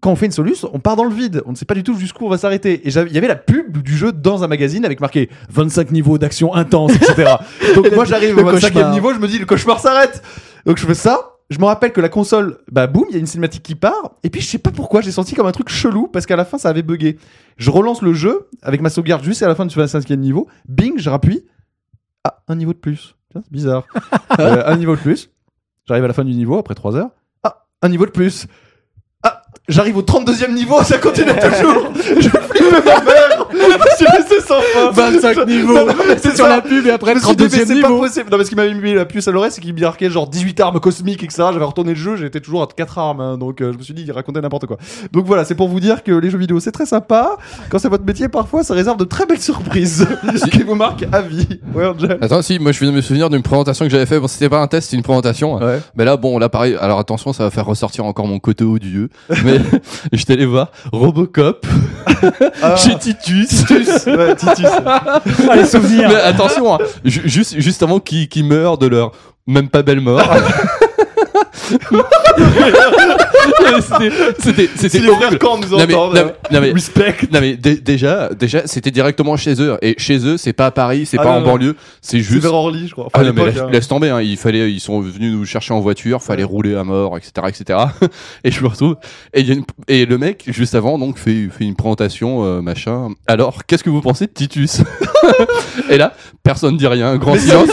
[0.00, 1.42] quand on fait une soluce, on part dans le vide.
[1.44, 2.86] On ne sait pas du tout jusqu'où on va s'arrêter.
[2.86, 6.16] Et il y avait la pub du jeu dans un magazine avec marqué 25 niveaux
[6.16, 7.34] d'action intense, etc.
[7.74, 8.92] Donc moi j'arrive au le 25e cauchemar.
[8.92, 10.22] niveau, je me dis le cauchemar s'arrête.
[10.64, 11.29] Donc je fais ça.
[11.50, 14.12] Je me rappelle que la console, bah boum, il y a une cinématique qui part.
[14.22, 16.44] Et puis je sais pas pourquoi, j'ai senti comme un truc chelou parce qu'à la
[16.44, 17.18] fin ça avait bugué.
[17.56, 20.46] Je relance le jeu avec ma sauvegarde juste à la fin du 25e niveau.
[20.68, 21.44] Bing, je rappuie.
[22.22, 23.16] Ah, un niveau de plus.
[23.32, 23.84] C'est bizarre.
[24.38, 25.28] Euh, un niveau de plus.
[25.86, 27.10] J'arrive à la fin du niveau après 3 heures.
[27.42, 28.46] Ah, un niveau de plus.
[29.68, 31.92] J'arrive au 32e niveau, ça continue toujours.
[31.96, 33.46] je flippe ma mère.
[33.52, 34.90] Je suis resté sans fin.
[34.90, 35.86] 25 niveaux.
[36.08, 36.48] Mais C'est sur ça.
[36.48, 38.00] la pub et après le me suis dit, mais 32 e c'est pas niveau.
[38.00, 38.30] possible.
[38.30, 40.58] Non, parce qu'il m'avait mis la puce à l'oreille, c'est qu'il me marquait genre 18
[40.60, 41.44] armes cosmiques, etc.
[41.52, 43.94] J'avais retourné le jeu, j'étais toujours à 4 armes, hein, donc euh, je me suis
[43.94, 44.76] dit, il racontait n'importe quoi.
[45.12, 47.36] Donc voilà, c'est pour vous dire que les jeux vidéo, c'est très sympa.
[47.68, 50.04] Quand c'est votre métier, parfois, ça réserve de très belles surprises
[50.52, 51.60] qui vous marquent à vie.
[51.74, 52.18] Ouais, Angel.
[52.20, 54.18] Attends, si, moi je viens de me souvenir d'une présentation que j'avais fait.
[54.18, 55.58] Bon, c'était pas un test, c'était une présentation.
[55.58, 55.78] Ouais.
[55.94, 56.76] Mais là, bon, là pareil.
[56.80, 59.10] Alors attention, ça va faire ressortir encore mon côté odieux.
[59.44, 59.59] Mais
[60.12, 61.66] j'étais allé voir Robocop
[62.62, 63.48] Ah, chez Titus.
[63.48, 64.06] Titus.
[64.06, 64.66] Ouais, Titus.
[64.86, 65.20] Ah,
[65.56, 66.08] les souvenirs.
[66.08, 69.12] Mais attention, hein, ju- juste, juste avant qu'ils qu'ils meurent de leur
[69.46, 70.22] même pas belle mort.
[74.38, 75.38] C'était- C'était horrible.
[75.40, 76.14] nous Non mais, entendent.
[76.14, 77.16] non, mais- non, mais- Respect.
[77.32, 79.76] non, mais dé- déjà, déjà, c'était directement chez eux.
[79.82, 81.46] Et chez eux, c'est pas à Paris, c'est Ah, pas non, en non.
[81.46, 82.42] banlieue, c'est C'est juste.
[82.42, 83.06] vers Orly, je crois.
[83.06, 83.68] Enfin, Ah à non, mais l'époque, laisse, hein.
[83.72, 84.20] laisse tomber, hein.
[84.20, 87.78] il fallait, ils sont venus nous chercher en voiture, fallait rouler à mort, etc., etc.
[88.44, 88.96] et je me retrouve,
[89.34, 92.44] et, il y a une- et le mec, juste avant, donc, fait, fait une présentation,
[92.44, 93.08] euh, machin.
[93.26, 94.82] Alors, qu'est-ce que vous pensez de Titus?
[95.90, 97.68] et là, personne dit rien, grand silence.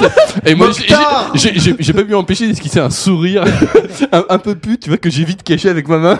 [0.46, 3.44] Et moi, j'ai- Moctard j'ai- j'ai j'ai- j'ai pas pu m'empêcher d'esquisser un sourire,
[4.12, 6.20] un, un peu pute, tu vois, que j'ai vite caché avec ma main.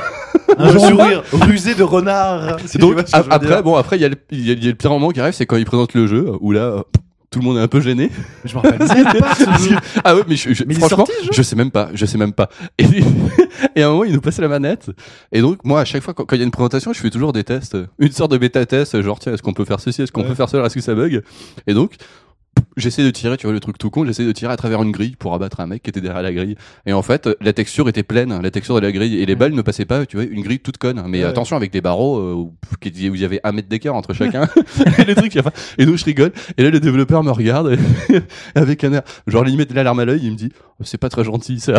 [0.58, 2.58] Un sourire rusé de renard.
[2.66, 4.72] si Donc, après, bon, après, il y, a le- il y a il y a
[4.72, 6.82] le pire moment qui arrive, c'est quand il présente le jeu, où là, euh,
[7.30, 8.10] tout le monde est un peu gêné.
[8.46, 8.80] je me rappelle.
[10.04, 11.72] Ah ouais, mais, je, je- Mais il est franchement, sorti, le jeu je sais même
[11.72, 12.50] pas, je sais même pas.
[12.78, 12.86] Et,
[13.76, 14.90] et à un moment, il nous passait la manette.
[15.32, 17.10] Et donc, moi, à chaque fois, quand quand il y a une présentation, je fais
[17.10, 20.02] toujours des tests, une sorte de bêta test, genre, tiens, est-ce qu'on peut faire ceci,
[20.02, 21.22] est-ce qu'on peut faire cela, est-ce que ça bug?
[21.68, 21.96] Et donc,
[22.78, 24.92] j'essaie de tirer, tu vois le truc tout con, j'essaie de tirer à travers une
[24.92, 26.56] grille pour abattre un mec qui était derrière la grille.
[26.86, 29.54] Et en fait, la texture était pleine, la texture de la grille, et les balles
[29.54, 31.04] ne passaient pas, tu vois, une grille toute conne.
[31.08, 31.26] Mais Ouais.
[31.26, 34.48] attention avec des barreaux euh, où il y avait un mètre d'écart entre chacun.
[35.00, 36.32] et les trucs, enfin, et donc je rigole.
[36.58, 37.76] Et là, le développeur me regarde
[38.56, 41.10] avec un air, genre limite la larme à l'œil, il me dit, Oh, c'est pas
[41.10, 41.74] très gentil ça.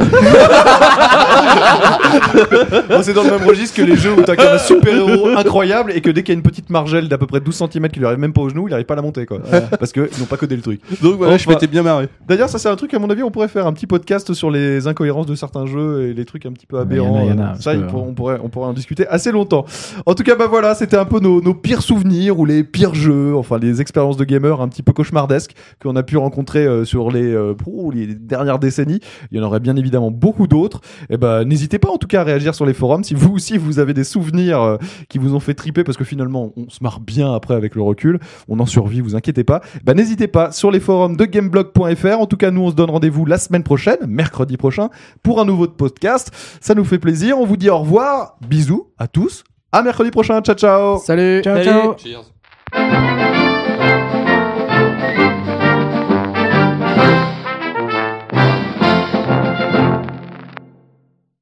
[2.89, 5.29] Bon, c'est dans le même registre que les jeux où t'as comme un super héros
[5.29, 7.89] incroyable et que dès qu'il y a une petite margelle d'à peu près 12 cm
[7.91, 9.39] qui lui arrive même pas au genou, il arrive pas à la monter quoi.
[9.79, 10.81] Parce que ils n'ont pas codé le truc.
[11.03, 12.09] Donc voilà, je Enfin, m'étais bien marré.
[12.27, 14.51] D'ailleurs, ça c'est un truc à mon avis, on pourrait faire un petit podcast sur
[14.51, 17.19] les incohérences de certains jeux et les trucs un petit peu Mais y en a,
[17.21, 17.29] aberrants.
[17.29, 19.65] y en a, ça, il pour- on pourrait, on pourrait en discuter assez longtemps.
[20.07, 22.95] En tout cas, bah voilà, c'était un peu nos, nos pires souvenirs ou les pires
[22.95, 26.85] jeux, enfin les expériences de gamers un petit peu cauchemardesques qu'on a pu rencontrer euh,
[26.85, 29.01] sur les, euh, oh, les dernières décennies.
[29.31, 30.81] Il y en aurait bien évidemment beaucoup d'autres.
[31.11, 33.59] Et ben, n'hésitez pas en tout cas à réagir sur les forums si vous aussi
[33.59, 34.77] vous avez des souvenirs euh,
[35.09, 37.83] qui vous ont fait triper parce que finalement on se marre bien après avec le
[37.83, 38.19] recul.
[38.49, 39.61] On en survit, vous inquiétez pas.
[39.85, 42.21] Bah, n'hésitez pas sur les forums de gameblog.fr.
[42.21, 44.91] En tout cas, nous on se donne rendez-vous la semaine prochaine, mercredi prochain,
[45.23, 46.31] pour un nouveau podcast.
[46.61, 47.39] Ça nous fait plaisir.
[47.39, 48.37] On vous dit au revoir.
[48.47, 49.43] Bisous à tous.
[49.73, 50.41] À mercredi prochain.
[50.41, 50.99] Ciao ciao.
[50.99, 51.69] Salut Ciao, Salut.
[51.69, 51.97] ciao.
[51.99, 53.18] Cheers.